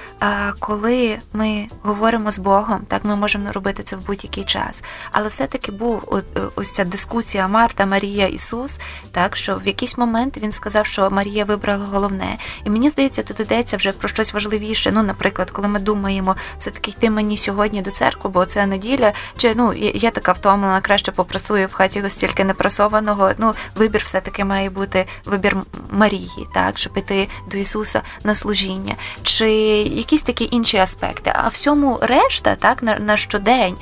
коли 0.59 1.19
ми 1.33 1.67
говоримо 1.83 2.31
з 2.31 2.39
Богом, 2.39 2.81
так 2.89 3.05
ми 3.05 3.17
можемо 3.17 3.53
робити 3.53 3.83
це 3.83 3.97
в 3.97 4.07
будь-який 4.07 4.45
час. 4.45 4.85
Але 5.13 5.29
все-таки 5.29 5.73
був 5.73 6.23
ось 6.55 6.73
ця 6.73 6.85
дискусія 6.85 7.49
Марта, 7.49 7.87
Марія, 7.87 8.27
Ісус, 8.27 8.81
так 9.13 9.37
що 9.37 9.57
в 9.57 9.67
якийсь 9.67 9.99
момент 9.99 10.37
він 10.37 10.53
сказав, 10.53 10.87
що 10.87 11.11
Марія 11.11 11.45
вибрала 11.45 11.87
головне. 11.93 12.37
І 12.65 12.71
мені 12.71 12.91
здається, 12.91 13.23
тут 13.23 13.41
йдеться 13.41 13.77
вже 13.77 13.93
про 13.93 14.09
щось 14.09 14.35
важливіше. 14.35 14.93
Ну, 14.93 15.03
наприклад, 15.03 15.51
коли 15.51 15.69
ми 15.69 15.81
думаємо, 15.81 16.37
все-таки 16.59 16.91
йти 16.91 17.11
мені 17.11 17.37
сьогодні 17.37 17.83
до 17.83 17.91
церкви, 17.91 18.31
бо 18.31 18.47
це 18.47 18.67
неділя, 18.67 19.13
чи 19.37 19.55
ну 19.57 19.73
я 19.95 20.11
така 20.11 20.33
втомлена, 20.33 20.81
краще 20.81 21.13
попрасую 21.13 21.67
в 21.67 21.73
хаті 21.73 22.11
стільки 22.11 22.45
непрасованого. 22.45 23.31
Ну 23.39 23.52
вибір 23.75 24.03
все-таки 24.05 24.45
має 24.45 24.71
бути 24.71 25.07
вибір 25.25 25.57
Марії, 25.91 26.49
так, 26.55 26.79
щоб 26.79 26.93
іти 26.97 27.29
до 27.51 27.57
Ісуса 27.57 28.03
на 28.25 28.35
служіння, 28.35 28.95
чи 29.23 29.51
якісь 29.83 30.23
такі 30.23 30.49
інші 30.51 30.77
аспекти. 30.77 31.33
А 31.35 31.49
всьому 31.49 31.99
решта, 32.03 32.55
так, 32.55 32.83
на, 32.83 32.99
на 32.99 33.17
щодень, 33.17 33.77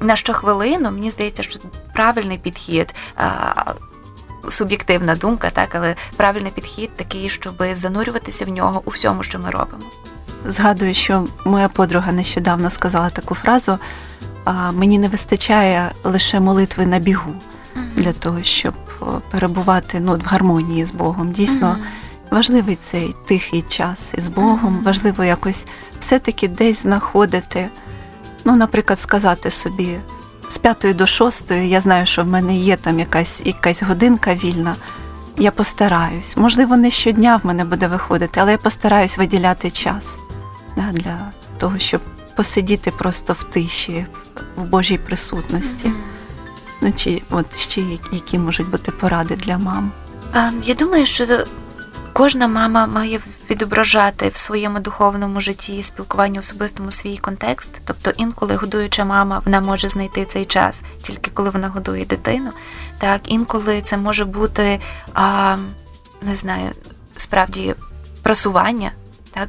на 0.00 0.16
щохвилину, 0.16 0.90
мені 0.90 1.10
здається, 1.10 1.42
що 1.42 1.58
правильний 1.94 2.38
підхід. 2.38 2.94
Суб'єктивна 4.48 5.14
думка, 5.14 5.50
так, 5.50 5.74
але 5.74 5.96
правильний 6.16 6.52
підхід 6.52 6.90
такий, 6.96 7.30
щоб 7.30 7.64
занурюватися 7.72 8.44
в 8.44 8.48
нього 8.48 8.82
у 8.84 8.90
всьому, 8.90 9.22
що 9.22 9.38
ми 9.38 9.50
робимо. 9.50 9.84
Згадую, 10.44 10.94
що 10.94 11.26
моя 11.44 11.68
подруга 11.68 12.12
нещодавно 12.12 12.70
сказала 12.70 13.10
таку 13.10 13.34
фразу: 13.34 13.78
мені 14.72 14.98
не 14.98 15.08
вистачає 15.08 15.92
лише 16.04 16.40
молитви 16.40 16.86
на 16.86 16.98
бігу 16.98 17.34
для 17.98 18.12
того, 18.12 18.42
щоб 18.42 18.74
перебувати 19.30 20.00
ну, 20.00 20.16
в 20.16 20.24
гармонії 20.24 20.84
з 20.84 20.90
Богом. 20.90 21.30
Дійсно, 21.30 21.66
mm-hmm. 21.66 22.34
важливий 22.34 22.76
цей 22.76 23.14
тихий 23.24 23.62
час 23.62 24.14
із 24.18 24.28
Богом, 24.28 24.76
mm-hmm. 24.76 24.82
важливо 24.82 25.24
якось 25.24 25.66
все-таки 25.98 26.48
десь 26.48 26.82
знаходити, 26.82 27.68
ну, 28.44 28.56
наприклад, 28.56 28.98
сказати 28.98 29.50
собі 29.50 30.00
з 30.48 30.58
п'ятої 30.58 30.94
до 30.94 31.06
шостої, 31.06 31.68
я 31.68 31.80
знаю, 31.80 32.06
що 32.06 32.22
в 32.22 32.28
мене 32.28 32.56
є 32.56 32.76
там 32.76 32.98
якась, 32.98 33.42
якась 33.44 33.82
годинка 33.82 34.34
вільна. 34.34 34.76
Я 35.36 35.50
постараюсь. 35.50 36.36
Можливо, 36.36 36.76
не 36.76 36.90
щодня 36.90 37.40
в 37.42 37.46
мене 37.46 37.64
буде 37.64 37.88
виходити, 37.88 38.40
але 38.40 38.52
я 38.52 38.58
постараюсь 38.58 39.18
виділяти 39.18 39.70
час 39.70 40.18
да, 40.76 40.92
для 40.92 41.18
того, 41.58 41.78
щоб 41.78 42.00
посидіти 42.36 42.90
просто 42.90 43.32
в 43.32 43.44
тиші, 43.44 44.06
в 44.56 44.64
Божій 44.64 44.98
присутності. 44.98 45.92
Ну 46.80 46.92
чи 46.96 47.22
от 47.30 47.56
ще 47.56 47.80
які 48.12 48.38
можуть 48.38 48.70
бути 48.70 48.92
поради 48.92 49.36
для 49.36 49.58
мам? 49.58 49.92
Я 50.62 50.74
думаю, 50.74 51.06
що 51.06 51.44
кожна 52.12 52.48
мама 52.48 52.86
має 52.86 53.20
відображати 53.50 54.28
в 54.28 54.36
своєму 54.36 54.80
духовному 54.80 55.40
житті 55.40 55.82
спілкуванні 55.82 56.38
особистому 56.38 56.90
свій 56.90 57.16
контекст. 57.16 57.70
Тобто, 57.84 58.10
інколи 58.16 58.54
годуюча 58.54 59.04
мама 59.04 59.42
вона 59.44 59.60
може 59.60 59.88
знайти 59.88 60.24
цей 60.24 60.44
час 60.44 60.84
тільки 61.02 61.30
коли 61.30 61.50
вона 61.50 61.68
годує 61.68 62.04
дитину. 62.04 62.50
Так, 62.98 63.20
інколи 63.24 63.80
це 63.82 63.96
може 63.96 64.24
бути 64.24 64.80
а, 65.14 65.56
не 66.22 66.36
знаю, 66.36 66.70
справді 67.16 67.74
просування 68.22 68.90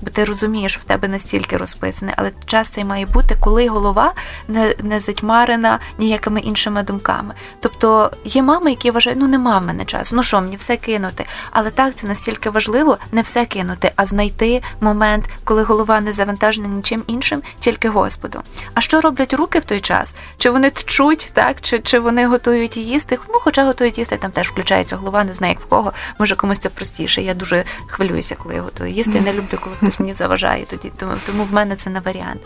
бо 0.02 0.10
ти 0.10 0.25
розумієш, 0.25 0.78
в 0.78 0.84
тебе 0.84 1.08
настільки 1.08 1.58
розписане, 1.58 2.13
але 2.17 2.32
час 2.45 2.69
цей 2.69 2.86
має 2.86 3.06
бути, 3.06 3.36
коли 3.39 3.67
голова 3.67 4.13
не 4.47 4.75
не 4.84 4.99
затьмарена 4.99 5.80
ніякими 5.97 6.39
іншими 6.39 6.84
думками. 6.84 7.34
Тобто 7.60 8.12
є 8.25 8.43
мами, 8.43 8.69
які 8.69 8.91
вважають, 8.91 9.19
ну 9.19 9.28
нема 9.28 9.58
в 9.58 9.65
мене 9.65 9.86
часу, 9.86 10.15
ну 10.15 10.23
що, 10.23 10.41
мені 10.41 10.56
все 10.56 10.78
кинути. 10.78 11.25
Але 11.52 11.69
так 11.69 11.95
це 11.95 12.08
настільки 12.08 12.49
важливо 12.49 12.97
не 13.12 13.21
все 13.21 13.45
кинути, 13.45 13.91
а 13.95 14.06
знайти 14.06 14.62
момент, 14.82 15.30
коли 15.43 15.63
голова 15.63 16.02
не 16.02 16.12
завантажена 16.12 16.67
нічим 16.67 17.04
іншим, 17.08 17.41
тільки 17.60 17.89
Господом. 17.89 18.41
А 18.73 18.82
що 18.82 19.02
роблять 19.02 19.34
руки 19.34 19.60
в 19.60 19.63
той 19.63 19.80
час? 19.80 20.15
Чи 20.38 20.49
вони 20.49 20.69
тчуть, 20.69 21.32
так, 21.34 21.62
чи 21.62 21.80
чи 21.80 21.99
вони 21.99 22.28
готують 22.28 22.78
їсти? 22.78 23.19
Ну, 23.30 23.39
хоча 23.39 23.65
готують 23.65 23.97
їсти, 23.97 24.17
там 24.17 24.32
теж 24.32 24.47
включається 24.49 24.95
голова, 24.95 25.23
не 25.23 25.34
знаю, 25.34 25.54
як 25.54 25.62
в 25.62 25.65
кого. 25.65 25.93
Може 26.19 26.36
комусь 26.36 26.60
це 26.60 26.69
простіше. 26.69 27.21
Я 27.21 27.34
дуже 27.34 27.63
хвилююся, 27.88 28.36
коли 28.36 28.56
я 28.56 28.62
готую 28.62 28.91
їсти. 28.91 29.12
Я 29.15 29.21
не 29.21 29.34
люблю, 29.34 29.58
коли 29.63 29.75
хтось 29.79 29.99
мені 29.99 30.13
заважає 30.13 30.65
тоді, 30.65 30.91
тому, 30.97 31.11
тому 31.25 31.43
в 31.43 31.53
мене 31.53 31.75
це 31.75 31.89
не 31.89 31.99
варіант. 31.99 32.41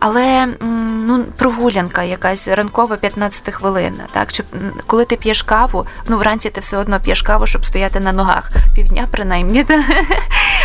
Але 0.00 0.48
ну, 1.06 1.24
прогулянка 1.36 2.02
якась 2.02 2.48
ранкова 2.48 2.96
15 2.96 3.54
хвилина, 3.54 4.04
так? 4.12 4.32
Чи 4.32 4.44
коли 4.86 5.04
ти 5.04 5.16
п'єш 5.16 5.42
каву, 5.42 5.86
ну 6.08 6.16
вранці 6.16 6.50
ти 6.50 6.60
все 6.60 6.76
одно 6.76 7.00
п'єш 7.00 7.22
каву, 7.22 7.46
щоб 7.46 7.64
стояти 7.66 8.00
на 8.00 8.12
ногах 8.12 8.50
півдня, 8.74 9.08
принаймні. 9.10 9.64
Та? 9.64 9.84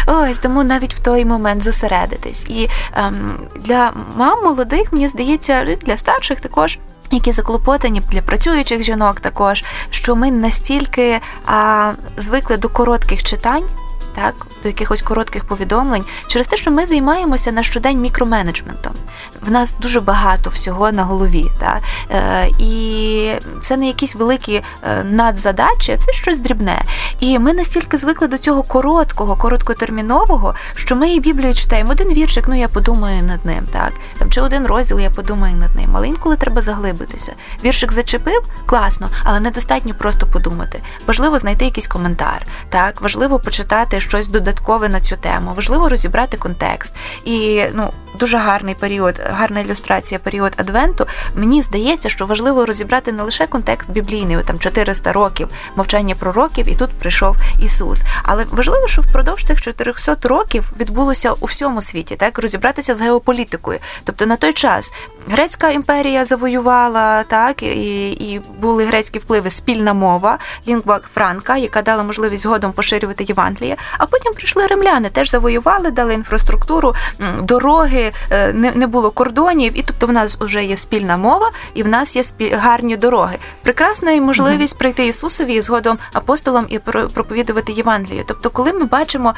Ось 0.07 0.37
тому 0.37 0.63
навіть 0.63 0.95
в 0.95 0.99
той 0.99 1.25
момент 1.25 1.63
зосередитись. 1.63 2.45
І 2.49 2.69
ем, 2.93 3.39
для 3.55 3.93
мам 4.15 4.43
молодих, 4.43 4.93
мені 4.93 5.07
здається, 5.07 5.77
для 5.81 5.97
старших 5.97 6.39
також. 6.39 6.79
Які 7.11 7.31
заклопотані 7.31 8.01
для 8.11 8.21
працюючих 8.21 8.81
жінок 8.81 9.19
також, 9.19 9.63
що 9.89 10.15
ми 10.15 10.31
настільки 10.31 11.19
а, 11.45 11.91
звикли 12.17 12.57
до 12.57 12.69
коротких 12.69 13.23
читань, 13.23 13.63
так, 14.15 14.33
до 14.63 14.67
якихось 14.67 15.01
коротких 15.01 15.45
повідомлень, 15.45 16.03
через 16.27 16.47
те, 16.47 16.57
що 16.57 16.71
ми 16.71 16.85
займаємося 16.85 17.51
на 17.51 17.63
щодень 17.63 18.01
мікроменеджментом. 18.01 18.93
В 19.41 19.51
нас 19.51 19.77
дуже 19.81 20.01
багато 20.01 20.49
всього 20.49 20.91
на 20.91 21.03
голові. 21.03 21.51
Так? 21.59 21.81
Е, 22.11 22.47
І 22.59 23.31
це 23.61 23.77
не 23.77 23.87
якісь 23.87 24.15
великі 24.15 24.63
е, 24.83 25.03
надзадачі, 25.03 25.97
це 25.97 26.11
щось 26.11 26.39
дрібне. 26.39 26.81
І 27.19 27.39
ми 27.39 27.53
настільки 27.53 27.97
звикли 27.97 28.27
до 28.27 28.37
цього 28.37 28.63
короткого, 28.63 29.35
короткотермінового, 29.35 30.55
що 30.75 30.95
ми 30.95 31.09
і 31.13 31.19
Біблію 31.19 31.53
читаємо 31.53 31.91
один 31.91 32.13
віршик, 32.13 32.47
ну 32.47 32.59
я 32.59 32.67
подумаю 32.67 33.23
над 33.23 33.45
ним, 33.45 33.63
так? 33.71 33.93
Там 34.17 34.31
Чи 34.31 34.41
один 34.41 34.67
розділ 34.67 34.99
я 34.99 35.09
подумаю 35.09 35.55
над 35.55 35.75
ним. 35.75 35.91
Але 35.93 36.07
інколи 36.07 36.35
треба 36.35 36.61
заглибитися. 36.61 37.33
Віршик 37.63 37.91
зачепив, 37.91 38.43
класно, 38.65 39.09
але 39.23 39.39
недостатньо 39.39 39.93
просто 39.93 40.27
подумати. 40.27 40.81
Важливо 41.07 41.39
знайти 41.39 41.65
якийсь 41.65 41.87
коментар, 41.87 42.45
так, 42.69 43.01
важливо 43.01 43.39
почитати 43.39 44.00
щось 44.01 44.27
додаткове 44.27 44.89
на 44.89 44.99
цю 44.99 45.17
тему. 45.17 45.53
Важливо 45.55 45.89
розібрати 45.89 46.37
контекст. 46.37 46.95
І 47.25 47.63
ну 47.73 47.93
дуже 48.19 48.37
гарний 48.37 48.75
період, 48.75 49.21
гарна 49.29 49.59
ілюстрація 49.59 50.19
період 50.19 50.53
Адвенту. 50.57 51.07
Мені 51.35 51.61
здається, 51.61 52.09
що 52.09 52.25
важливо 52.25 52.65
розібрати 52.65 53.11
не 53.11 53.23
лише 53.23 53.47
контекст 53.47 53.91
біблійний, 53.91 54.37
там 54.45 54.59
400 54.59 55.13
років 55.13 55.47
мовчання 55.75 56.15
пророків, 56.15 56.67
і 56.67 56.75
тут 56.75 56.89
прийшов 56.89 57.37
Ісус. 57.59 58.03
Але 58.23 58.45
важливо, 58.51 58.87
що 58.87 59.01
впродовж 59.01 59.43
цих 59.43 59.61
400 59.61 60.15
років 60.23 60.71
відбулося 60.79 61.31
у 61.31 61.45
всьому 61.45 61.81
світі, 61.81 62.15
так 62.15 62.39
розібратися 62.39 62.95
з 62.95 63.01
геополітикою. 63.01 63.79
Тобто 64.03 64.25
на 64.25 64.35
той 64.35 64.53
час 64.53 64.93
Грецька 65.27 65.69
імперія 65.69 66.25
завоювала 66.25 67.23
так, 67.23 67.63
і 67.63 68.11
і 68.11 68.41
були 68.59 68.85
грецькі 68.85 69.19
впливи, 69.19 69.49
спільна 69.49 69.93
мова, 69.93 70.37
лінгва 70.67 70.99
франка, 71.13 71.57
яка 71.57 71.81
дала 71.81 72.03
можливість 72.03 72.43
згодом 72.43 72.71
поширювати 72.71 73.23
Євангеліє. 73.23 73.75
А 73.97 74.05
потім 74.05 74.33
прийшли 74.33 74.67
римляни, 74.67 75.09
теж 75.09 75.29
завоювали, 75.29 75.91
дали 75.91 76.13
інфраструктуру, 76.13 76.95
дороги, 77.41 78.00
е, 78.29 78.53
не 78.53 78.71
не 78.71 78.87
було 78.87 79.11
кордонів, 79.11 79.79
і 79.79 79.83
тобто 79.87 80.07
в 80.07 80.11
нас 80.11 80.37
вже 80.39 80.63
є 80.65 80.77
спільна 80.77 81.17
мова, 81.17 81.51
і 81.73 81.83
в 81.83 81.87
нас 81.87 82.15
є 82.15 82.23
спіль... 82.23 82.55
гарні 82.55 82.97
дороги. 82.97 83.37
Прекрасна 83.63 84.11
і 84.11 84.21
можливість 84.21 84.77
прийти 84.77 85.07
Ісусові 85.07 85.53
і 85.53 85.61
згодом 85.61 85.97
апостолам 86.13 86.65
і 86.69 86.79
проповідувати 87.13 87.71
Євангелію. 87.71 88.23
Тобто, 88.27 88.49
коли 88.49 88.73
ми 88.73 88.85
бачимо. 88.85 89.33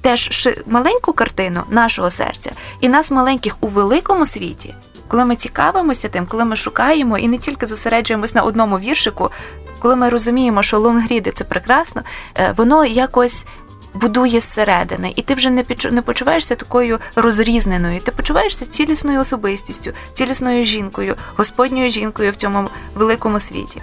Теж 0.00 0.48
маленьку 0.66 1.12
картину 1.12 1.60
нашого 1.70 2.10
серця 2.10 2.52
і 2.80 2.88
нас 2.88 3.10
маленьких 3.10 3.56
у 3.60 3.68
великому 3.68 4.26
світі, 4.26 4.74
коли 5.08 5.24
ми 5.24 5.36
цікавимося 5.36 6.08
тим, 6.08 6.26
коли 6.26 6.44
ми 6.44 6.56
шукаємо 6.56 7.18
і 7.18 7.28
не 7.28 7.38
тільки 7.38 7.66
зосереджуємось 7.66 8.34
на 8.34 8.42
одному 8.42 8.78
віршику, 8.78 9.30
коли 9.78 9.96
ми 9.96 10.08
розуміємо, 10.08 10.62
що 10.62 10.78
лонгріди 10.78 11.30
це 11.30 11.44
прекрасно, 11.44 12.02
е, 12.38 12.54
воно 12.56 12.84
якось. 12.84 13.46
Будує 13.94 14.40
зсередини, 14.40 15.12
і 15.16 15.22
ти 15.22 15.34
вже 15.34 15.50
не 15.50 15.64
не 15.90 16.02
почуваєшся 16.02 16.54
такою 16.54 16.98
розрізненою. 17.16 18.00
Ти 18.00 18.12
почуваєшся 18.12 18.66
цілісною 18.66 19.20
особистістю, 19.20 19.92
цілісною 20.12 20.64
жінкою, 20.64 21.16
господньою 21.36 21.90
жінкою 21.90 22.32
в 22.32 22.36
цьому 22.36 22.68
великому 22.94 23.40
світі. 23.40 23.80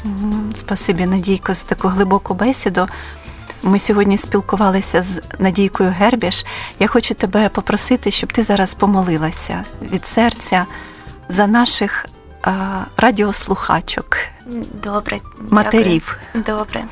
Спасибі, 0.56 1.06
Надійко, 1.06 1.54
за 1.54 1.63
таку 1.63 1.88
глибоку 1.88 2.34
бесіду. 2.34 2.88
Ми 3.63 3.80
сьогодні 3.80 4.17
спілкувалися 4.17 5.02
з 5.02 5.21
Надійкою 5.39 5.89
Гербіш. 5.89 6.45
Я 6.80 6.88
хочу 6.88 7.13
тебе 7.13 7.50
попросити, 7.50 8.12
щоб 8.12 8.34
ти 8.34 8.43
зараз 8.43 8.76
помолилася 8.76 9.63
від 9.82 10.06
серця 10.06 10.65
за 11.30 11.47
наших 11.47 12.06
а, 12.43 12.82
радіослухачок. 12.97 14.17
Добре, 14.84 15.19
матерів. 15.50 16.17
Дякую. 16.36 16.58
Добре. 16.58 16.84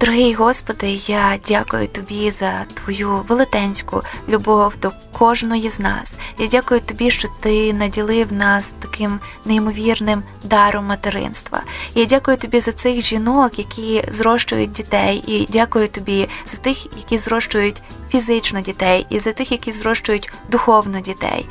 Дорогий 0.00 0.34
Господи, 0.34 0.86
я 1.06 1.38
дякую 1.48 1.86
Тобі 1.86 2.30
за 2.30 2.64
Твою 2.74 3.24
велетенську 3.28 4.02
любов 4.28 4.76
до 4.76 4.92
кожної 5.18 5.70
з 5.70 5.80
нас. 5.80 6.16
Я 6.38 6.46
дякую 6.46 6.80
Тобі, 6.80 7.10
що 7.10 7.28
Ти 7.40 7.72
наділив 7.72 8.32
нас 8.32 8.74
таким 8.80 9.20
неймовірним 9.44 10.22
даром 10.44 10.84
материнства. 10.84 11.62
Я 11.94 12.04
дякую 12.04 12.36
Тобі 12.36 12.60
за 12.60 12.72
цих 12.72 13.00
жінок, 13.00 13.58
які 13.58 14.04
зрощують 14.08 14.72
дітей, 14.72 15.24
і 15.26 15.46
дякую 15.50 15.88
Тобі 15.88 16.28
за 16.46 16.56
тих, 16.56 16.86
які 16.96 17.18
зрощують 17.18 17.82
фізично 18.10 18.60
дітей, 18.60 19.06
і 19.10 19.18
за 19.18 19.32
тих, 19.32 19.52
які 19.52 19.72
зрощують 19.72 20.32
духовно 20.50 21.00
дітей. 21.00 21.46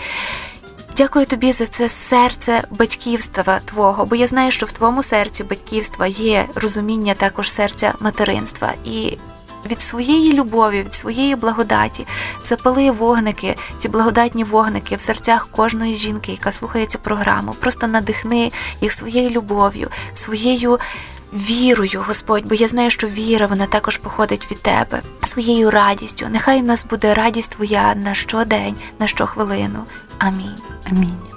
Дякую 0.98 1.26
тобі 1.26 1.52
за 1.52 1.68
це 1.68 1.90
серце 1.90 2.64
батьківства 2.70 3.60
Твого, 3.66 4.06
бо 4.06 4.16
я 4.16 4.28
знаю, 4.28 4.52
що 4.52 4.66
в 4.66 4.72
твоєму 4.72 5.04
серці 5.04 5.44
батьківства 5.44 6.08
є 6.08 6.46
розуміння 6.56 7.14
також 7.14 7.52
серця 7.52 7.94
материнства. 8.00 8.74
І 8.86 9.18
від 9.72 9.82
своєї 9.82 10.34
любові, 10.34 10.84
від 10.84 10.94
своєї 10.94 11.36
благодаті 11.36 12.08
запали 12.44 12.92
вогники, 12.92 13.56
ці 13.78 13.90
благодатні 13.90 14.44
вогники 14.44 14.96
в 14.96 15.02
серцях 15.02 15.48
кожної 15.52 15.96
жінки, 15.96 16.32
яка 16.32 16.52
слухає 16.52 16.86
цю 16.86 17.00
програму. 17.00 17.56
Просто 17.60 17.88
надихни 17.88 18.52
їх 18.82 18.94
своєю 18.94 19.30
любов'ю, 19.30 19.90
своєю. 20.14 20.80
Вірою, 21.34 22.04
Господь, 22.08 22.46
бо 22.46 22.56
я 22.56 22.68
знаю, 22.68 22.90
що 22.90 23.08
віра 23.08 23.48
вона 23.48 23.66
також 23.66 23.98
походить 23.98 24.52
від 24.52 24.62
Тебе, 24.62 25.02
своєю 25.24 25.72
радістю. 25.72 26.28
Нехай 26.32 26.60
у 26.60 26.64
нас 26.64 26.86
буде 26.86 27.14
радість 27.14 27.52
Твоя 27.52 27.96
на 27.96 28.14
щодень, 28.14 28.76
на 29.00 29.08
щохвилину. 29.08 29.86
Амінь. 30.18 30.58
Амінь. 30.92 31.37